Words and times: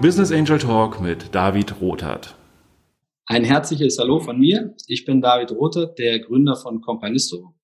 Business 0.00 0.30
Angel 0.30 0.60
Talk 0.60 1.00
mit 1.00 1.34
David 1.34 1.80
Rothart. 1.80 2.36
Ein 3.26 3.42
herzliches 3.42 3.98
Hallo 3.98 4.20
von 4.20 4.38
mir. 4.38 4.76
Ich 4.86 5.04
bin 5.04 5.20
David 5.20 5.50
Rothart, 5.50 5.98
der 5.98 6.20
Gründer 6.20 6.54
von 6.54 6.80
Companisto. 6.80 7.56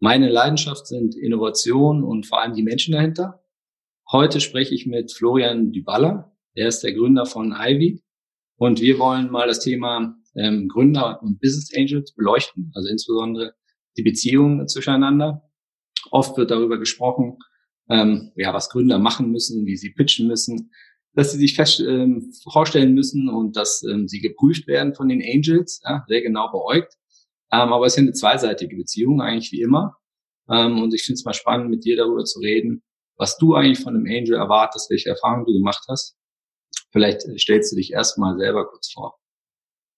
Meine 0.00 0.28
Leidenschaft 0.28 0.88
sind 0.88 1.14
Innovation 1.14 2.02
und 2.02 2.26
vor 2.26 2.42
allem 2.42 2.54
die 2.54 2.64
Menschen 2.64 2.92
dahinter. 2.92 3.40
Heute 4.10 4.40
spreche 4.40 4.74
ich 4.74 4.86
mit 4.86 5.12
Florian 5.12 5.70
Dybala. 5.70 6.36
Er 6.54 6.66
ist 6.66 6.80
der 6.80 6.92
Gründer 6.92 7.24
von 7.24 7.54
Ivy. 7.56 8.02
Und 8.56 8.80
wir 8.80 8.98
wollen 8.98 9.30
mal 9.30 9.46
das 9.46 9.60
Thema 9.60 10.16
ähm, 10.34 10.66
Gründer 10.66 11.22
und 11.22 11.40
Business 11.40 11.70
Angels 11.72 12.14
beleuchten, 12.16 12.72
also 12.74 12.88
insbesondere 12.88 13.54
die 13.96 14.02
Beziehungen 14.02 14.66
zueinander. 14.66 15.48
Oft 16.10 16.36
wird 16.36 16.50
darüber 16.50 16.80
gesprochen, 16.80 17.38
ähm, 17.88 18.32
ja, 18.34 18.52
was 18.52 18.70
Gründer 18.70 18.98
machen 18.98 19.30
müssen, 19.30 19.66
wie 19.66 19.76
sie 19.76 19.90
pitchen 19.90 20.26
müssen, 20.26 20.72
dass 21.16 21.32
sie 21.32 21.38
sich 21.38 21.54
fest 21.54 21.80
ähm, 21.80 22.30
vorstellen 22.44 22.92
müssen 22.92 23.30
und 23.30 23.56
dass 23.56 23.82
ähm, 23.82 24.06
sie 24.06 24.20
geprüft 24.20 24.66
werden 24.66 24.94
von 24.94 25.08
den 25.08 25.22
Angels, 25.22 25.80
ja, 25.82 26.04
sehr 26.06 26.20
genau 26.20 26.50
beäugt. 26.50 26.94
Ähm, 27.50 27.72
aber 27.72 27.86
es 27.86 27.94
ist 27.94 27.96
ja 27.96 28.02
eine 28.02 28.12
zweiseitige 28.12 28.76
Beziehung, 28.76 29.22
eigentlich 29.22 29.50
wie 29.50 29.62
immer. 29.62 29.96
Ähm, 30.50 30.82
und 30.82 30.92
ich 30.92 31.02
finde 31.04 31.14
es 31.14 31.24
mal 31.24 31.32
spannend, 31.32 31.70
mit 31.70 31.84
dir 31.84 31.96
darüber 31.96 32.24
zu 32.24 32.38
reden, 32.40 32.82
was 33.16 33.38
du 33.38 33.54
eigentlich 33.54 33.80
von 33.80 33.96
einem 33.96 34.04
Angel 34.04 34.34
erwartest, 34.34 34.90
welche 34.90 35.08
Erfahrungen 35.08 35.46
du 35.46 35.54
gemacht 35.54 35.84
hast. 35.88 36.16
Vielleicht 36.92 37.24
äh, 37.24 37.38
stellst 37.38 37.72
du 37.72 37.76
dich 37.76 37.92
erstmal 37.92 38.36
selber 38.36 38.66
kurz 38.68 38.92
vor. 38.92 39.16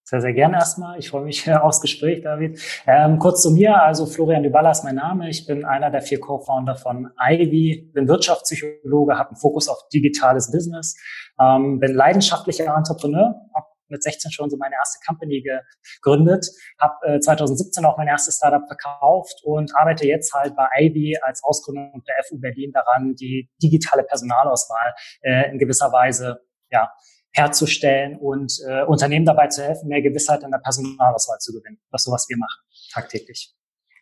Sehr, 0.08 0.22
sehr 0.22 0.32
gerne 0.32 0.56
erstmal. 0.56 0.98
Ich 0.98 1.10
freue 1.10 1.24
mich 1.24 1.52
aufs 1.52 1.82
Gespräch, 1.82 2.22
David. 2.22 2.58
Ähm, 2.86 3.18
kurz 3.18 3.42
zu 3.42 3.50
mir. 3.50 3.82
Also 3.82 4.06
Florian 4.06 4.42
Dybala 4.42 4.70
ist 4.70 4.82
mein 4.82 4.94
Name. 4.94 5.28
Ich 5.28 5.46
bin 5.46 5.66
einer 5.66 5.90
der 5.90 6.00
vier 6.00 6.18
Co-Founder 6.18 6.76
von 6.76 7.10
Ivy, 7.20 7.90
bin 7.92 8.08
Wirtschaftspsychologe, 8.08 9.18
habe 9.18 9.28
einen 9.28 9.36
Fokus 9.36 9.68
auf 9.68 9.76
digitales 9.92 10.50
Business, 10.50 10.96
ähm, 11.38 11.78
bin 11.78 11.92
leidenschaftlicher 11.92 12.74
Entrepreneur, 12.74 13.34
habe 13.54 13.66
mit 13.88 14.02
16 14.02 14.30
schon 14.30 14.48
so 14.48 14.56
meine 14.56 14.76
erste 14.76 14.98
Company 15.06 15.42
gegründet, 15.42 16.46
habe 16.80 16.94
äh, 17.16 17.20
2017 17.20 17.84
auch 17.84 17.98
mein 17.98 18.08
erstes 18.08 18.36
Startup 18.36 18.66
verkauft 18.66 19.42
und 19.44 19.76
arbeite 19.76 20.06
jetzt 20.06 20.32
halt 20.32 20.56
bei 20.56 20.68
Ivy 20.78 21.18
als 21.20 21.44
Ausgründung 21.44 22.02
der 22.08 22.14
FU 22.26 22.38
Berlin 22.38 22.72
daran, 22.72 23.14
die 23.14 23.50
digitale 23.62 24.04
Personalauswahl 24.04 24.94
äh, 25.20 25.50
in 25.50 25.58
gewisser 25.58 25.92
Weise 25.92 26.40
ja, 26.70 26.90
herzustellen 27.38 28.16
und 28.16 28.52
äh, 28.66 28.84
Unternehmen 28.84 29.24
dabei 29.24 29.48
zu 29.48 29.62
helfen, 29.62 29.88
mehr 29.88 30.02
Gewissheit 30.02 30.42
in 30.42 30.50
der 30.50 30.58
Personalauswahl 30.58 31.38
zu 31.38 31.52
gewinnen. 31.52 31.78
Das 31.90 32.02
ist 32.02 32.06
so, 32.06 32.12
was 32.12 32.28
wir 32.28 32.36
machen, 32.36 32.60
tagtäglich. 32.92 33.54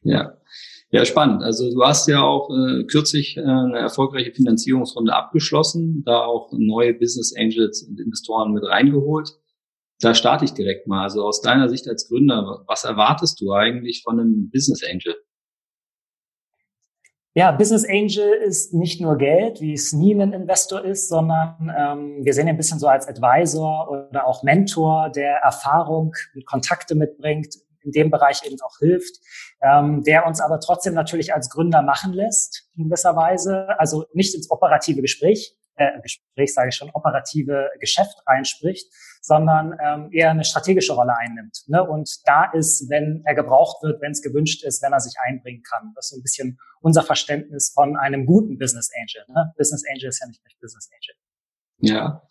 Ja. 0.03 0.37
Ja, 0.91 1.05
spannend. 1.05 1.43
Also 1.43 1.69
du 1.69 1.83
hast 1.83 2.07
ja 2.07 2.23
auch 2.23 2.49
äh, 2.49 2.85
kürzlich 2.85 3.37
äh, 3.37 3.41
eine 3.41 3.79
erfolgreiche 3.79 4.33
Finanzierungsrunde 4.33 5.15
abgeschlossen, 5.15 6.05
da 6.07 6.21
auch 6.21 6.53
neue 6.53 6.95
Business 6.95 7.35
Angels 7.37 7.83
und 7.83 7.99
Investoren 8.01 8.53
mit 8.53 8.65
reingeholt. 8.65 9.31
Da 10.01 10.15
starte 10.15 10.45
ich 10.45 10.53
direkt 10.53 10.87
mal. 10.87 11.03
Also 11.03 11.25
aus 11.25 11.41
deiner 11.41 11.69
Sicht 11.69 11.89
als 11.89 12.09
Gründer, 12.09 12.63
was 12.69 12.85
erwartest 12.85 13.41
du 13.41 13.53
eigentlich 13.53 14.03
von 14.05 14.21
einem 14.21 14.49
Business 14.51 14.83
Angel? 14.85 15.17
Ja, 17.37 17.53
Business 17.53 17.87
Angel 17.87 18.33
ist 18.33 18.73
nicht 18.73 18.99
nur 18.99 19.19
Geld, 19.19 19.61
wie 19.61 19.75
es 19.75 19.93
nie 19.93 20.15
ein 20.15 20.33
Investor 20.33 20.83
ist, 20.83 21.11
sondern 21.11 21.71
ähm, 21.79 22.25
wir 22.25 22.33
sehen 22.33 22.47
ihn 22.47 22.55
ein 22.55 22.57
bisschen 22.57 22.79
so 22.79 22.89
als 22.89 23.07
Advisor 23.07 23.91
oder 23.91 24.27
auch 24.27 24.43
Mentor, 24.43 25.11
der 25.11 25.37
Erfahrung 25.45 26.15
und 26.35 26.47
Kontakte 26.47 26.95
mitbringt, 26.95 27.57
in 27.83 27.93
dem 27.93 28.11
Bereich 28.11 28.41
eben 28.47 28.57
auch 28.63 28.79
hilft, 28.79 29.21
ähm, 29.61 30.03
der 30.03 30.27
uns 30.27 30.41
aber 30.41 30.61
trotzdem 30.61 30.95
natürlich 30.95 31.35
als 31.35 31.51
Gründer 31.51 31.83
machen 31.83 32.15
lässt, 32.15 32.71
in 32.75 32.85
gewisser 32.85 33.15
Weise, 33.17 33.79
also 33.79 34.07
nicht 34.15 34.35
ins 34.35 34.51
operative 34.51 35.03
Gespräch, 35.03 35.55
äh, 35.77 36.01
Gespräch 36.03 36.55
sage 36.55 36.69
ich 36.71 36.75
schon, 36.75 36.91
operative 36.93 37.69
Geschäft 37.81 38.17
reinspricht, 38.27 38.93
sondern 39.21 39.77
ähm, 39.85 40.11
eher 40.13 40.31
eine 40.31 40.45
strategische 40.45 40.93
Rolle 40.93 41.17
einnimmt. 41.17 41.65
Ne? 41.67 41.83
Und 41.87 42.09
da 42.25 42.51
ist, 42.53 42.89
wenn 42.91 43.23
er 43.25 43.35
gebraucht 43.35 43.83
wird, 43.83 44.01
wenn 44.01 44.13
es 44.13 44.23
gewünscht 44.23 44.65
ist, 44.65 44.83
wenn 44.83 44.93
er 44.93 45.01
sich 45.01 45.15
einbringen 45.27 45.63
kann. 45.63 45.93
Das 45.95 46.07
ist 46.07 46.11
so 46.11 46.17
ein 46.17 46.23
bisschen 46.23 46.59
unser 46.81 47.03
Verständnis 47.03 47.71
von 47.75 47.97
einem 47.97 48.27
guten 48.27 48.59
Business 48.59 48.91
Angel. 49.01 49.25
Ne? 49.29 49.53
Business 49.57 49.83
Angel 49.91 50.09
ist 50.09 50.21
ja 50.21 50.29
nicht 50.29 50.43
gleich 50.43 50.57
Business 50.61 50.89
Angel. 50.93 51.95
Ja. 51.95 52.23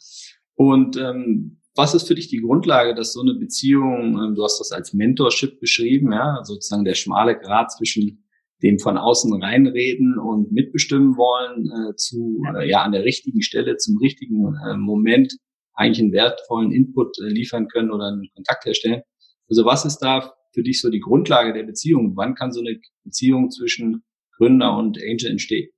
Und 0.56 0.98
ähm, 0.98 1.62
was 1.76 1.94
ist 1.94 2.08
für 2.08 2.16
dich 2.16 2.30
die 2.30 2.42
Grundlage, 2.42 2.96
dass 2.96 3.14
so 3.14 3.22
eine 3.22 3.34
Beziehung, 3.34 4.18
ähm, 4.18 4.36
du 4.36 4.44
hast 4.44 4.60
das 4.60 4.72
als 4.72 4.94
Mentorship 4.94 5.60
beschrieben, 5.60 6.14
ja, 6.14 6.40
sozusagen 6.44 6.86
der 6.86 6.96
schmale 6.96 7.38
Grad 7.38 7.72
zwischen 7.72 8.25
dem 8.64 8.80
von 8.80 8.98
außen 8.98 9.42
reinreden 9.42 10.18
und 10.18 10.52
mitbestimmen 10.52 11.18
wollen, 11.18 11.70
äh, 11.70 11.96
zu 11.96 12.42
äh, 12.56 12.70
ja 12.70 12.82
an 12.82 12.92
der 12.92 13.04
richtigen 13.04 13.42
Stelle 13.42 13.78
zum 13.78 13.98
richtigen 13.98 14.56
äh, 14.66 14.78
Moment 14.78 15.36
eigentlich 15.74 16.00
einen 16.00 16.14
wertvollen 16.14 16.72
Input 16.72 17.18
äh, 17.20 17.28
liefern 17.28 17.68
können 17.68 17.92
oder 17.92 18.08
einen 18.08 18.30
Kontakt 18.34 18.66
herstellen. 18.66 19.02
Also 19.50 19.66
was 19.66 19.86
ist 19.86 20.00
da 20.00 20.34
für 20.54 20.64
dich 20.64 20.80
so 20.82 20.90
die 20.90 21.02
Grundlage 21.02 21.54
der 21.54 21.64
Beziehung? 21.64 22.16
Wann 22.16 22.36
kann 22.36 22.52
so 22.52 22.62
eine 22.62 22.80
Beziehung 23.04 23.52
zwischen 23.52 24.04
Gründer 24.38 24.78
und 24.78 24.98
Angel 24.98 25.32
entstehen? 25.32 25.70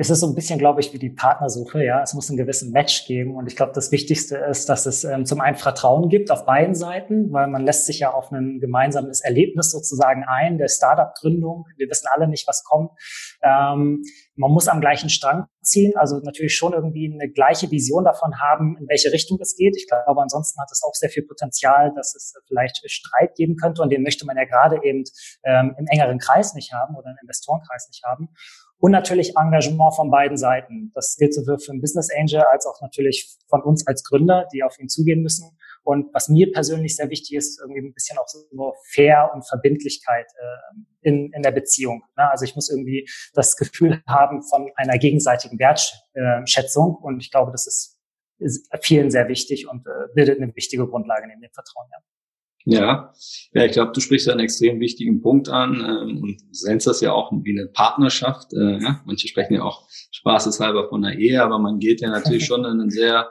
Es 0.00 0.08
ist 0.08 0.20
so 0.20 0.26
ein 0.26 0.34
bisschen, 0.34 0.58
glaube 0.58 0.80
ich, 0.80 0.94
wie 0.94 0.98
die 0.98 1.10
Partnersuche. 1.10 1.84
Ja, 1.84 2.02
es 2.02 2.14
muss 2.14 2.30
einen 2.30 2.38
gewissen 2.38 2.72
Match 2.72 3.06
geben. 3.06 3.36
Und 3.36 3.46
ich 3.46 3.54
glaube, 3.54 3.72
das 3.74 3.92
Wichtigste 3.92 4.38
ist, 4.38 4.70
dass 4.70 4.86
es 4.86 5.04
ähm, 5.04 5.26
zum 5.26 5.42
einen 5.42 5.58
Vertrauen 5.58 6.08
gibt 6.08 6.30
auf 6.30 6.46
beiden 6.46 6.74
Seiten, 6.74 7.30
weil 7.34 7.48
man 7.48 7.66
lässt 7.66 7.84
sich 7.84 7.98
ja 7.98 8.10
auf 8.10 8.32
ein 8.32 8.60
gemeinsames 8.60 9.20
Erlebnis 9.20 9.70
sozusagen 9.70 10.24
ein, 10.26 10.56
der 10.56 10.68
Startup-Gründung. 10.68 11.66
Wir 11.76 11.90
wissen 11.90 12.08
alle 12.14 12.28
nicht, 12.28 12.48
was 12.48 12.64
kommt. 12.64 12.92
Ähm, 13.42 14.02
man 14.36 14.50
muss 14.50 14.68
am 14.68 14.80
gleichen 14.80 15.10
Strang 15.10 15.44
ziehen, 15.60 15.92
also 15.96 16.18
natürlich 16.20 16.56
schon 16.56 16.72
irgendwie 16.72 17.12
eine 17.12 17.30
gleiche 17.30 17.70
Vision 17.70 18.04
davon 18.04 18.40
haben, 18.40 18.78
in 18.80 18.88
welche 18.88 19.12
Richtung 19.12 19.38
es 19.42 19.54
geht. 19.54 19.76
Ich 19.76 19.86
glaube, 19.86 20.22
ansonsten 20.22 20.58
hat 20.62 20.70
es 20.72 20.82
auch 20.82 20.94
sehr 20.94 21.10
viel 21.10 21.26
Potenzial, 21.26 21.92
dass 21.94 22.14
es 22.14 22.32
vielleicht 22.48 22.80
Streit 22.90 23.34
geben 23.34 23.56
könnte 23.56 23.82
und 23.82 23.90
den 23.90 24.02
möchte 24.02 24.24
man 24.24 24.38
ja 24.38 24.44
gerade 24.44 24.80
eben 24.82 25.04
ähm, 25.44 25.74
im 25.78 25.86
engeren 25.88 26.18
Kreis 26.18 26.54
nicht 26.54 26.72
haben 26.72 26.96
oder 26.96 27.10
im 27.10 27.18
Investorenkreis 27.20 27.88
nicht 27.88 28.02
haben. 28.04 28.30
Und 28.80 28.92
natürlich 28.92 29.36
Engagement 29.36 29.94
von 29.94 30.10
beiden 30.10 30.38
Seiten. 30.38 30.90
Das 30.94 31.16
gilt 31.16 31.34
sowohl 31.34 31.58
für 31.58 31.70
einen 31.70 31.82
Business 31.82 32.08
Angel 32.18 32.40
als 32.40 32.66
auch 32.66 32.80
natürlich 32.80 33.36
von 33.48 33.62
uns 33.62 33.86
als 33.86 34.02
Gründer, 34.02 34.48
die 34.54 34.62
auf 34.62 34.78
ihn 34.78 34.88
zugehen 34.88 35.22
müssen. 35.22 35.56
Und 35.82 36.12
was 36.14 36.28
mir 36.28 36.50
persönlich 36.50 36.96
sehr 36.96 37.10
wichtig 37.10 37.36
ist, 37.36 37.60
irgendwie 37.60 37.80
ein 37.80 37.92
bisschen 37.92 38.16
auch 38.18 38.26
so 38.26 38.74
Fair 38.92 39.30
und 39.34 39.46
Verbindlichkeit 39.46 40.26
äh, 40.26 41.08
in, 41.08 41.30
in 41.32 41.42
der 41.42 41.50
Beziehung. 41.50 42.02
Ne? 42.16 42.30
Also 42.30 42.44
ich 42.44 42.54
muss 42.54 42.70
irgendwie 42.70 43.06
das 43.34 43.56
Gefühl 43.56 44.02
haben 44.06 44.42
von 44.42 44.70
einer 44.76 44.96
gegenseitigen 44.98 45.58
Wertschätzung. 45.58 46.96
Und 46.96 47.20
ich 47.20 47.30
glaube, 47.30 47.52
das 47.52 47.66
ist, 47.66 47.98
ist 48.38 48.66
vielen 48.80 49.10
sehr 49.10 49.28
wichtig 49.28 49.68
und 49.68 49.86
äh, 49.86 49.90
bildet 50.14 50.40
eine 50.40 50.54
wichtige 50.56 50.86
Grundlage 50.86 51.26
neben 51.26 51.42
dem 51.42 51.52
Vertrauen. 51.52 51.86
Ja. 51.90 51.98
Ja, 52.64 53.12
ja, 53.52 53.64
ich 53.64 53.72
glaube, 53.72 53.92
du 53.92 54.00
sprichst 54.00 54.28
einen 54.28 54.40
extrem 54.40 54.80
wichtigen 54.80 55.22
Punkt 55.22 55.48
an 55.48 55.76
ähm, 55.76 56.22
und 56.22 56.42
nennst 56.64 56.86
das 56.86 57.00
ja 57.00 57.12
auch 57.12 57.32
wie 57.32 57.58
eine 57.58 57.68
Partnerschaft. 57.68 58.52
Äh, 58.52 58.82
ja? 58.82 59.00
Manche 59.06 59.28
sprechen 59.28 59.54
ja 59.54 59.62
auch 59.62 59.88
spaßeshalber 60.12 60.88
von 60.88 61.04
einer 61.04 61.18
Ehe, 61.18 61.42
aber 61.42 61.58
man 61.58 61.78
geht 61.78 62.02
ja 62.02 62.10
natürlich 62.10 62.44
schon 62.44 62.66
einen 62.66 62.90
sehr, 62.90 63.30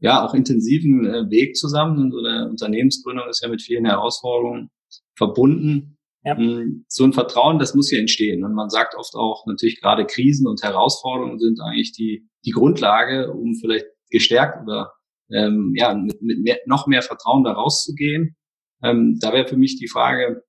ja, 0.00 0.24
auch 0.24 0.32
intensiven 0.32 1.06
äh, 1.06 1.28
Weg 1.28 1.56
zusammen. 1.56 1.98
Und 1.98 2.12
so 2.12 2.18
eine 2.18 2.48
Unternehmensgründung 2.48 3.28
ist 3.28 3.42
ja 3.42 3.48
mit 3.48 3.62
vielen 3.62 3.84
Herausforderungen 3.84 4.70
verbunden. 5.16 5.98
Ja. 6.24 6.36
Mm, 6.36 6.84
so 6.88 7.04
ein 7.04 7.12
Vertrauen, 7.12 7.58
das 7.58 7.74
muss 7.74 7.90
ja 7.90 7.98
entstehen. 7.98 8.44
Und 8.44 8.54
man 8.54 8.70
sagt 8.70 8.94
oft 8.96 9.14
auch, 9.14 9.44
natürlich 9.46 9.80
gerade 9.80 10.06
Krisen 10.06 10.46
und 10.46 10.62
Herausforderungen 10.62 11.40
sind 11.40 11.60
eigentlich 11.60 11.92
die, 11.92 12.28
die 12.44 12.52
Grundlage, 12.52 13.32
um 13.32 13.54
vielleicht 13.60 13.86
gestärkt 14.10 14.62
oder 14.62 14.92
ähm, 15.30 15.72
ja, 15.76 15.94
mit, 15.94 16.22
mit 16.22 16.38
mehr, 16.38 16.58
noch 16.66 16.86
mehr 16.86 17.02
Vertrauen 17.02 17.42
da 17.42 17.52
rauszugehen. 17.52 18.36
Ähm, 18.82 19.18
da 19.20 19.32
wäre 19.32 19.48
für 19.48 19.56
mich 19.56 19.78
die 19.78 19.88
Frage, 19.88 20.44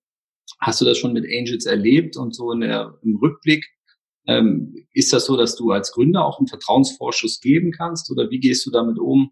hast 0.59 0.81
du 0.81 0.85
das 0.85 0.97
schon 0.97 1.13
mit 1.13 1.25
Angels 1.25 1.65
erlebt 1.65 2.17
und 2.17 2.35
so 2.35 2.51
in 2.51 2.61
der, 2.61 2.97
im 3.03 3.15
Rückblick? 3.17 3.65
Ähm, 4.27 4.75
ist 4.93 5.13
das 5.13 5.25
so, 5.25 5.37
dass 5.37 5.55
du 5.55 5.71
als 5.71 5.91
Gründer 5.91 6.25
auch 6.25 6.39
einen 6.39 6.47
Vertrauensvorschuss 6.47 7.39
geben 7.39 7.71
kannst 7.71 8.11
oder 8.11 8.29
wie 8.29 8.39
gehst 8.39 8.65
du 8.65 8.71
damit 8.71 8.99
um, 8.99 9.31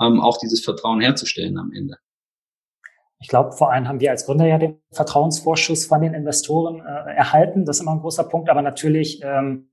ähm, 0.00 0.20
auch 0.20 0.38
dieses 0.38 0.64
Vertrauen 0.64 1.00
herzustellen 1.00 1.58
am 1.58 1.72
Ende? 1.72 1.96
Ich 3.18 3.28
glaube, 3.28 3.52
vor 3.52 3.72
allem 3.72 3.88
haben 3.88 4.00
wir 4.00 4.10
als 4.10 4.26
Gründer 4.26 4.46
ja 4.46 4.58
den 4.58 4.78
Vertrauensvorschuss 4.92 5.86
von 5.86 6.02
den 6.02 6.14
Investoren 6.14 6.80
äh, 6.80 7.14
erhalten. 7.14 7.64
Das 7.64 7.76
ist 7.76 7.82
immer 7.82 7.92
ein 7.92 8.00
großer 8.00 8.24
Punkt. 8.24 8.50
Aber 8.50 8.62
natürlich 8.62 9.20
ähm, 9.22 9.70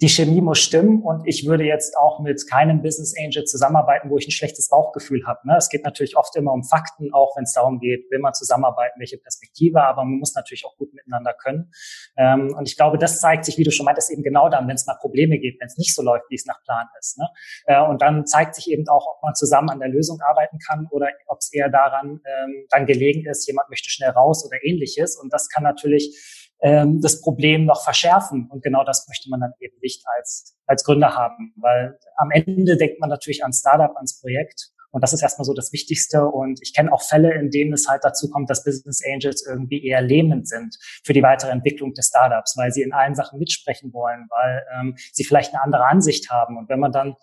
die 0.00 0.08
Chemie 0.08 0.40
muss 0.40 0.58
stimmen 0.58 1.02
und 1.02 1.26
ich 1.26 1.46
würde 1.46 1.64
jetzt 1.64 1.96
auch 1.96 2.20
mit 2.20 2.48
keinem 2.48 2.82
Business 2.82 3.14
Angel 3.18 3.44
zusammenarbeiten, 3.44 4.10
wo 4.10 4.18
ich 4.18 4.26
ein 4.26 4.32
schlechtes 4.32 4.68
Bauchgefühl 4.68 5.26
habe. 5.26 5.40
Ne? 5.44 5.56
Es 5.56 5.68
geht 5.68 5.84
natürlich 5.84 6.16
oft 6.16 6.34
immer 6.36 6.52
um 6.52 6.64
Fakten, 6.64 7.12
auch 7.12 7.36
wenn 7.36 7.44
es 7.44 7.52
darum 7.52 7.78
geht, 7.78 8.10
will 8.10 8.18
man 8.18 8.34
zusammenarbeiten, 8.34 8.98
welche 8.98 9.18
Perspektive, 9.18 9.82
aber 9.82 10.04
man 10.04 10.18
muss 10.18 10.34
natürlich 10.34 10.64
auch 10.64 10.76
gut 10.76 10.92
miteinander 10.92 11.34
können. 11.34 11.70
Ähm, 12.16 12.54
und 12.56 12.68
ich 12.68 12.76
glaube, 12.76 12.98
das 12.98 13.20
zeigt 13.20 13.44
sich, 13.44 13.58
wie 13.58 13.64
du 13.64 13.70
schon 13.70 13.84
meintest, 13.84 14.10
eben 14.10 14.22
genau 14.22 14.48
dann, 14.48 14.66
wenn 14.66 14.74
es 14.74 14.86
mal 14.86 14.96
Probleme 15.00 15.38
gibt, 15.38 15.60
wenn 15.60 15.66
es 15.66 15.76
nicht 15.76 15.94
so 15.94 16.02
läuft, 16.02 16.24
wie 16.30 16.34
es 16.34 16.46
nach 16.46 16.62
Plan 16.64 16.86
ist. 16.98 17.18
Ne? 17.18 17.28
Äh, 17.66 17.82
und 17.82 18.02
dann 18.02 18.26
zeigt 18.26 18.54
sich 18.54 18.70
eben 18.70 18.88
auch, 18.88 19.06
ob 19.16 19.22
man 19.22 19.34
zusammen 19.34 19.70
an 19.70 19.78
der 19.78 19.88
Lösung 19.88 20.20
arbeiten 20.20 20.58
kann 20.66 20.88
oder 20.90 21.08
ob 21.26 21.38
es 21.38 21.52
eher 21.52 21.68
daran 21.68 22.20
ähm, 22.24 22.66
dann 22.70 22.86
gelegen 22.86 23.28
ist, 23.28 23.46
jemand 23.46 23.70
möchte 23.70 23.90
schnell 23.90 24.10
raus 24.10 24.44
oder 24.46 24.58
ähnliches. 24.64 25.16
Und 25.16 25.32
das 25.32 25.48
kann 25.48 25.62
natürlich 25.62 26.41
ähm, 26.62 27.00
das 27.00 27.20
Problem 27.20 27.64
noch 27.64 27.82
verschärfen. 27.82 28.48
Und 28.50 28.62
genau 28.62 28.84
das 28.84 29.06
möchte 29.08 29.28
man 29.28 29.40
dann 29.40 29.52
eben 29.60 29.76
nicht 29.82 30.04
als, 30.16 30.56
als 30.66 30.84
Gründer 30.84 31.14
haben, 31.14 31.52
weil 31.60 31.98
am 32.16 32.30
Ende 32.30 32.76
denkt 32.76 33.00
man 33.00 33.10
natürlich 33.10 33.44
an 33.44 33.52
Startup, 33.52 33.94
ans 33.96 34.20
Projekt. 34.20 34.70
Und 34.92 35.02
das 35.02 35.12
ist 35.12 35.22
erstmal 35.22 35.46
so 35.46 35.54
das 35.54 35.72
Wichtigste. 35.72 36.26
Und 36.26 36.60
ich 36.62 36.74
kenne 36.74 36.92
auch 36.92 37.02
Fälle, 37.02 37.34
in 37.34 37.50
denen 37.50 37.72
es 37.72 37.88
halt 37.88 38.04
dazu 38.04 38.30
kommt, 38.30 38.48
dass 38.50 38.62
Business 38.62 39.02
Angels 39.04 39.44
irgendwie 39.46 39.84
eher 39.84 40.02
lähmend 40.02 40.46
sind 40.46 40.76
für 41.02 41.14
die 41.14 41.22
weitere 41.22 41.50
Entwicklung 41.50 41.94
des 41.94 42.08
Startups, 42.08 42.56
weil 42.56 42.70
sie 42.70 42.82
in 42.82 42.92
allen 42.92 43.14
Sachen 43.14 43.38
mitsprechen 43.38 43.92
wollen, 43.92 44.26
weil 44.28 44.64
ähm, 44.78 44.96
sie 45.12 45.24
vielleicht 45.24 45.54
eine 45.54 45.62
andere 45.62 45.86
Ansicht 45.86 46.30
haben. 46.30 46.58
Und 46.58 46.68
wenn 46.68 46.78
man 46.78 46.92
dann 46.92 47.16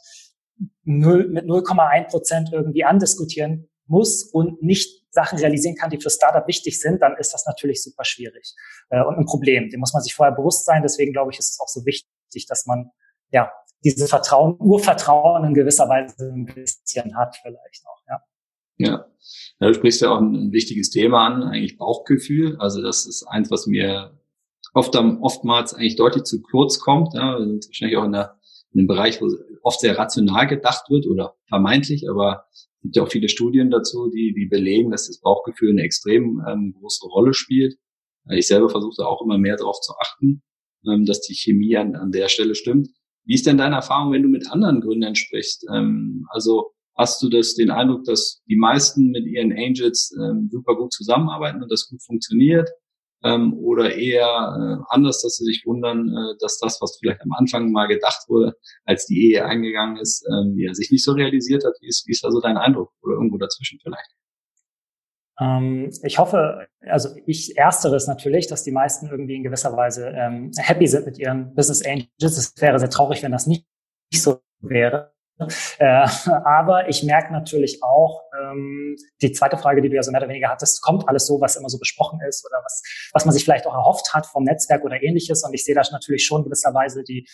0, 0.84 1.30
mit 1.30 1.46
0,1 1.46 2.10
Prozent 2.10 2.50
irgendwie 2.52 2.84
andiskutieren 2.84 3.69
muss 3.90 4.24
und 4.24 4.62
nicht 4.62 5.04
Sachen 5.12 5.40
realisieren 5.40 5.76
kann, 5.76 5.90
die 5.90 6.00
für 6.00 6.10
Startup 6.10 6.48
wichtig 6.48 6.80
sind, 6.80 7.02
dann 7.02 7.16
ist 7.18 7.34
das 7.34 7.46
natürlich 7.46 7.84
super 7.84 8.06
schwierig 8.06 8.54
äh, 8.90 9.04
und 9.04 9.16
ein 9.18 9.26
Problem. 9.26 9.70
Dem 9.70 9.80
muss 9.80 9.94
man 9.94 10.04
sich 10.04 10.14
vorher 10.14 10.36
bewusst 10.36 10.66
sein. 10.66 10.82
Deswegen 10.84 11.14
glaube 11.14 11.32
ich, 11.32 11.40
ist 11.40 11.52
es 11.52 11.60
auch 11.60 11.68
so 11.68 11.86
wichtig, 11.86 12.46
dass 12.48 12.66
man 12.66 12.92
ja 13.32 13.52
dieses 13.84 14.10
Vertrauen, 14.10 14.56
Urvertrauen 14.60 15.46
in 15.46 15.54
gewisser 15.54 15.88
Weise 15.90 16.32
ein 16.32 16.46
bisschen 16.46 17.16
hat 17.18 17.38
vielleicht 17.42 17.84
auch. 17.86 18.02
Ja. 18.08 18.22
Ja. 18.78 19.06
ja, 19.60 19.68
du 19.68 19.74
sprichst 19.74 20.02
ja 20.02 20.12
auch 20.12 20.20
ein, 20.20 20.36
ein 20.36 20.52
wichtiges 20.52 20.90
Thema 20.90 21.26
an, 21.28 21.44
eigentlich 21.44 21.78
Bauchgefühl. 21.78 22.58
Also 22.60 22.82
das 22.82 23.06
ist 23.06 23.26
eins, 23.28 23.52
was 23.52 23.68
mir 23.68 24.18
oft, 24.74 24.96
oftmals 24.96 25.74
eigentlich 25.74 25.96
deutlich 25.96 26.24
zu 26.24 26.42
kurz 26.42 26.80
kommt. 26.80 27.14
Ja, 27.14 27.38
wir 27.38 27.46
sind 27.46 27.66
wahrscheinlich 27.68 27.98
auch 27.98 28.06
in, 28.06 28.14
der, 28.14 28.40
in 28.74 28.82
einem 28.82 28.88
Bereich, 28.88 29.22
wo 29.22 29.28
oft 29.64 29.80
sehr 29.80 29.98
rational 29.98 30.48
gedacht 30.48 30.90
wird 30.90 31.08
oder 31.08 31.36
vermeintlich, 31.48 32.10
aber 32.10 32.46
gibt 32.82 32.96
ja 32.96 33.04
auch 33.04 33.12
viele 33.12 33.30
Studien 33.30 33.70
dazu, 33.70 34.10
die, 34.10 34.34
die 34.34 34.46
belegen, 34.46 34.92
dass 34.92 35.08
das 35.08 35.20
Bauchgefühl 35.20 35.72
eine 35.72 35.84
extrem 35.84 36.42
ähm, 36.48 36.74
große 36.80 37.06
Rolle 37.08 37.34
spielt. 37.34 37.76
Ich 38.32 38.48
selber 38.48 38.70
versuche 38.70 39.06
auch 39.06 39.22
immer 39.24 39.38
mehr 39.38 39.58
darauf 39.58 39.80
zu 39.82 39.94
achten, 40.00 40.42
ähm, 40.88 41.06
dass 41.06 41.22
die 41.22 41.34
Chemie 41.34 41.76
an, 41.78 41.96
an 41.96 42.12
der 42.12 42.30
Stelle 42.30 42.56
stimmt. 42.56 42.90
Wie 43.26 43.34
ist 43.34 43.46
denn 43.46 43.58
deine 43.58 43.76
Erfahrung, 43.76 44.12
wenn 44.12 44.24
du 44.24 44.30
mit 44.30 44.50
anderen 44.52 44.82
Gründern 44.82 45.16
sprichst? 45.16 45.66
Ähm, 45.74 46.26
also 46.30 46.72
hast 46.96 47.22
du 47.22 47.30
das 47.30 47.56
den 47.56 47.72
Eindruck, 47.72 48.06
dass 48.06 48.42
die 48.48 48.56
meisten 48.56 49.12
mit 49.12 49.26
ihren 49.26 49.52
Angels 49.52 50.16
ähm, 50.22 50.50
super 50.52 50.76
gut 50.76 50.94
zusammenarbeiten 50.94 51.62
und 51.62 51.72
das 51.72 51.88
gut 51.88 52.02
funktioniert? 52.04 52.70
Ähm, 53.24 53.54
oder 53.54 53.96
eher 53.96 54.26
äh, 54.26 54.84
anders, 54.90 55.22
dass 55.22 55.38
sie 55.38 55.46
sich 55.46 55.64
wundern, 55.66 56.08
äh, 56.10 56.38
dass 56.40 56.58
das, 56.60 56.80
was 56.82 56.98
vielleicht 57.00 57.22
am 57.22 57.34
Anfang 57.34 57.72
mal 57.72 57.88
gedacht 57.88 58.24
wurde, 58.28 58.54
als 58.86 59.06
die 59.06 59.32
Ehe 59.32 59.46
eingegangen 59.46 59.98
ist, 59.98 60.26
ähm, 60.30 60.56
ja, 60.58 60.74
sich 60.74 60.92
nicht 60.92 61.04
so 61.04 61.14
realisiert 61.14 61.64
hat. 61.66 61.74
Wie 61.82 61.88
ist, 61.88 62.08
wie 62.08 62.12
ist 62.12 62.24
also 62.24 62.40
dein 62.40 62.58
Eindruck 62.58 62.92
oder 63.02 63.16
irgendwo 63.16 63.38
dazwischen 63.38 63.80
vielleicht? 63.82 64.10
Ähm, 65.40 65.92
ich 66.04 66.20
hoffe, 66.20 66.68
also 66.82 67.10
ich 67.26 67.58
ersteres 67.58 68.08
natürlich, 68.08 68.48
dass 68.48 68.64
die 68.64 68.72
meisten 68.72 69.08
irgendwie 69.08 69.36
in 69.36 69.44
gewisser 69.44 69.76
Weise 69.76 70.10
ähm, 70.10 70.52
happy 70.58 70.88
sind 70.88 71.06
mit 71.06 71.18
ihren 71.18 71.54
Business 71.56 71.86
Angels. 71.86 72.10
Es 72.20 72.54
wäre 72.62 72.80
sehr 72.80 72.90
traurig, 72.90 73.24
wenn 73.24 73.32
das 73.32 73.48
nicht, 73.48 73.66
nicht 74.12 74.22
so 74.22 74.42
wäre. 74.60 75.14
Äh, 75.78 76.08
aber 76.46 76.90
ich 76.90 77.04
merke 77.04 77.32
natürlich 77.32 77.82
auch, 77.84 78.24
ähm, 78.40 78.96
die 79.22 79.32
zweite 79.32 79.58
Frage, 79.58 79.82
die 79.82 79.90
du 79.90 79.96
ja 79.96 80.04
so 80.04 80.12
mehr 80.12 80.22
oder 80.22 80.30
weniger 80.30 80.50
hattest, 80.50 80.82
kommt 80.82 81.08
alles 81.08 81.28
so, 81.28 81.40
was 81.40 81.56
immer 81.56 81.70
so 81.70 81.80
besprochen 81.80 82.20
ist 82.28 82.46
oder 82.46 82.62
was, 82.64 82.84
was 83.14 83.26
man 83.26 83.34
sich 83.34 83.44
vielleicht 83.44 83.66
auch 83.66 83.74
erhofft 83.74 84.14
hat 84.14 84.26
vom 84.26 84.44
Netzwerk 84.44 84.84
oder 84.84 85.02
ähnliches. 85.02 85.44
Und 85.44 85.54
ich 85.54 85.64
sehe 85.64 85.76
da 85.76 85.82
natürlich 85.92 86.26
schon 86.26 86.44
gewisserweise 86.44 87.04
die 87.04 87.28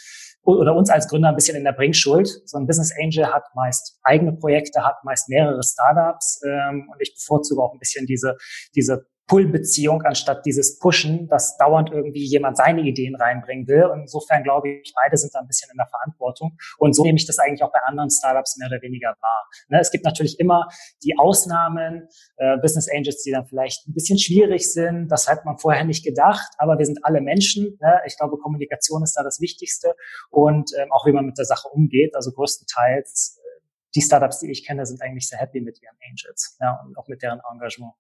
oder 0.46 0.76
uns 0.76 0.90
als 0.92 1.08
Gründer 1.08 1.30
ein 1.30 1.36
bisschen 1.36 1.58
in 1.58 1.64
der 1.64 1.72
Bringschuld. 1.74 2.28
So 2.46 2.58
ein 2.58 2.68
Business 2.68 2.94
Angel 3.02 3.34
hat 3.34 3.44
meist 3.56 4.00
eigene 4.04 4.34
Projekte, 4.34 4.86
hat 4.86 5.04
meist 5.04 5.28
mehrere 5.28 5.62
Startups 5.64 6.40
ähm, 6.46 6.88
und 6.92 7.02
ich 7.02 7.16
bevorzuge 7.16 7.62
auch 7.62 7.74
ein 7.74 7.80
bisschen 7.80 8.06
diese, 8.06 8.38
diese 8.76 9.08
Pull-Beziehung 9.28 10.04
anstatt 10.04 10.46
dieses 10.46 10.78
Pushen, 10.78 11.28
dass 11.28 11.58
dauernd 11.58 11.92
irgendwie 11.92 12.24
jemand 12.24 12.58
seine 12.58 12.82
Ideen 12.82 13.16
reinbringen 13.16 13.68
will. 13.68 13.86
Und 13.86 14.02
insofern 14.02 14.44
glaube 14.44 14.70
ich, 14.70 14.94
beide 14.96 15.18
sind 15.18 15.34
da 15.34 15.40
ein 15.40 15.48
bisschen 15.48 15.70
in 15.72 15.78
der 15.78 15.88
Verantwortung. 15.88 16.58
Und 16.78 16.96
so 16.96 17.04
nehme 17.04 17.18
ich 17.18 17.26
das 17.26 17.40
eigentlich 17.40 17.64
auch 17.64 17.72
bei 17.72 17.80
anderen 17.86 18.10
Startups 18.12 18.58
mehr 18.58 18.68
oder 18.68 18.82
weniger 18.82 19.16
wahr. 19.20 19.50
Ne, 19.70 19.80
es 19.80 19.92
gibt 19.92 20.06
natürlich 20.06 20.40
immer 20.40 20.68
die 21.04 21.18
Ausnahmen, 21.18 22.08
äh, 22.38 22.58
Business 22.58 22.88
Angels, 22.90 23.24
die 23.24 23.32
dann 23.32 23.48
vielleicht 23.48 23.88
ein 23.88 23.94
bisschen 23.94 24.20
schwierig 24.20 24.72
sind. 24.72 25.08
Das 25.10 25.28
hat 25.28 25.44
man 25.44 25.58
vorher 25.58 25.86
nicht 25.86 26.06
gedacht, 26.06 26.54
aber 26.58 26.78
wir 26.78 26.86
sind 26.86 27.00
alle 27.04 27.22
Menschen. 27.22 27.78
Ne? 27.82 28.02
Ich 28.06 28.18
glaube, 28.18 28.38
Kommunikation 28.38 29.02
ist 29.04 29.14
da 29.14 29.24
das 29.24 29.42
Wichtigste 29.42 29.96
und 30.30 30.72
ähm, 30.78 30.92
auch 30.92 31.06
wie 31.08 31.12
man 31.12 31.26
mit 31.26 31.38
der 31.38 31.46
Sache 31.46 31.68
umgeht. 31.70 32.16
Also 32.16 32.32
größtenteils 32.32 33.40
äh, 33.40 33.62
die 33.96 34.02
Startups, 34.02 34.40
die 34.40 34.52
ich 34.52 34.66
kenne, 34.66 34.86
sind 34.86 35.02
eigentlich 35.02 35.28
sehr 35.28 35.40
happy 35.40 35.62
mit 35.62 35.82
ihren 35.82 35.96
Angels 36.08 36.58
ja, 36.62 36.80
und 36.86 36.96
auch 36.98 37.08
mit 37.08 37.24
deren 37.24 37.42
Engagement. 37.52 37.94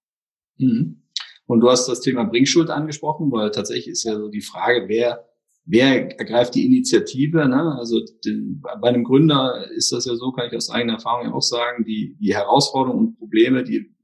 Mhm. 0.58 1.05
Und 1.48 1.60
du 1.60 1.70
hast 1.70 1.88
das 1.88 2.02
Thema 2.02 2.24
Bringschuld 2.24 2.70
angesprochen, 2.70 3.32
weil 3.32 3.52
tatsächlich 3.52 3.90
ist 3.90 4.04
ja 4.04 4.16
so 4.16 4.30
die 4.30 4.42
Frage, 4.42 4.86
wer, 4.88 5.26
wer 5.66 6.20
ergreift 6.20 6.56
die 6.56 6.66
Initiative? 6.66 7.48
Ne? 7.48 7.76
Also 7.78 8.02
den, 8.26 8.62
bei 8.82 8.90
einem 8.90 9.04
Gründer 9.04 9.70
ist 9.72 9.92
das 9.92 10.06
ja 10.06 10.16
so, 10.16 10.32
kann 10.32 10.48
ich 10.48 10.56
aus 10.56 10.70
eigener 10.70 10.94
Erfahrung 10.94 11.32
auch 11.34 11.42
sagen, 11.42 11.86
die, 11.86 12.18
die 12.20 12.34
Herausforderungen 12.34 13.08
und 13.08 13.20
Probleme, 13.20 13.64
die 13.64 13.96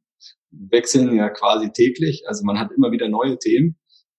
wechseln 0.51 1.15
ja 1.15 1.29
quasi 1.29 1.71
täglich. 1.71 2.23
Also 2.27 2.43
man 2.45 2.59
hat 2.59 2.71
immer 2.71 2.91
wieder 2.91 3.09
neue 3.09 3.38
Themen, 3.39 3.77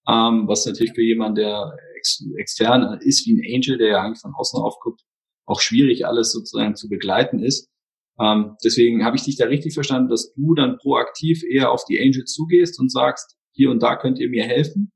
ähm, 0.08 0.48
was 0.48 0.66
natürlich 0.66 0.94
für 0.94 1.02
jemanden, 1.02 1.36
der 1.36 1.76
ex, 1.96 2.24
extern 2.36 2.98
ist, 3.00 3.26
wie 3.26 3.34
ein 3.34 3.54
Angel, 3.54 3.78
der 3.78 3.88
ja 3.88 4.02
eigentlich 4.02 4.20
von 4.20 4.34
außen 4.34 4.60
aufguckt, 4.60 5.02
auch 5.46 5.60
schwierig 5.60 6.06
alles 6.06 6.32
sozusagen 6.32 6.74
zu 6.74 6.88
begleiten 6.88 7.38
ist. 7.38 7.71
Ähm, 8.20 8.56
deswegen 8.64 9.04
habe 9.04 9.16
ich 9.16 9.22
dich 9.22 9.36
da 9.36 9.46
richtig 9.46 9.74
verstanden, 9.74 10.08
dass 10.08 10.32
du 10.34 10.54
dann 10.54 10.78
proaktiv 10.78 11.42
eher 11.44 11.70
auf 11.70 11.84
die 11.84 12.00
Angels 12.00 12.32
zugehst 12.32 12.78
und 12.80 12.90
sagst, 12.90 13.36
hier 13.52 13.70
und 13.70 13.82
da 13.82 13.96
könnt 13.96 14.18
ihr 14.18 14.28
mir 14.28 14.44
helfen. 14.44 14.92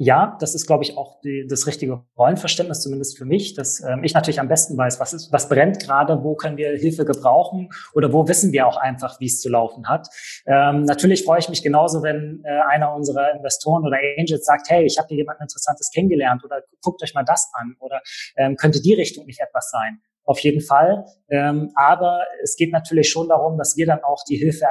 Ja, 0.00 0.36
das 0.38 0.54
ist, 0.54 0.68
glaube 0.68 0.84
ich, 0.84 0.96
auch 0.96 1.20
die, 1.22 1.44
das 1.48 1.66
richtige 1.66 2.04
Rollenverständnis, 2.16 2.82
zumindest 2.82 3.18
für 3.18 3.24
mich, 3.24 3.54
dass 3.54 3.80
ähm, 3.80 4.04
ich 4.04 4.14
natürlich 4.14 4.38
am 4.38 4.46
besten 4.46 4.78
weiß, 4.78 5.00
was 5.00 5.12
ist, 5.12 5.32
was 5.32 5.48
brennt 5.48 5.80
gerade, 5.80 6.22
wo 6.22 6.36
können 6.36 6.56
wir 6.56 6.70
Hilfe 6.76 7.04
gebrauchen 7.04 7.70
oder 7.94 8.12
wo 8.12 8.28
wissen 8.28 8.52
wir 8.52 8.68
auch 8.68 8.76
einfach, 8.76 9.18
wie 9.18 9.26
es 9.26 9.40
zu 9.40 9.48
laufen 9.48 9.88
hat. 9.88 10.06
Ähm, 10.46 10.84
natürlich 10.84 11.24
freue 11.24 11.40
ich 11.40 11.48
mich 11.48 11.64
genauso, 11.64 12.04
wenn 12.04 12.42
äh, 12.44 12.60
einer 12.70 12.94
unserer 12.94 13.34
Investoren 13.34 13.84
oder 13.84 13.98
Angels 14.16 14.44
sagt, 14.44 14.70
hey, 14.70 14.86
ich 14.86 14.98
habe 14.98 15.08
hier 15.08 15.16
jemanden 15.16 15.42
Interessantes 15.42 15.90
kennengelernt 15.92 16.44
oder 16.44 16.62
guckt 16.80 17.02
euch 17.02 17.14
mal 17.14 17.24
das 17.24 17.50
an 17.54 17.74
oder 17.80 18.00
ähm, 18.36 18.54
könnte 18.54 18.80
die 18.80 18.94
Richtung 18.94 19.26
nicht 19.26 19.40
etwas 19.40 19.68
sein 19.70 20.00
auf 20.28 20.40
jeden 20.40 20.60
Fall. 20.60 21.06
Ähm, 21.30 21.72
aber 21.74 22.22
es 22.42 22.56
geht 22.56 22.70
natürlich 22.70 23.08
schon 23.08 23.28
darum, 23.28 23.56
dass 23.56 23.76
wir 23.76 23.86
dann 23.86 24.04
auch 24.04 24.22
die 24.28 24.36
Hilfe 24.36 24.66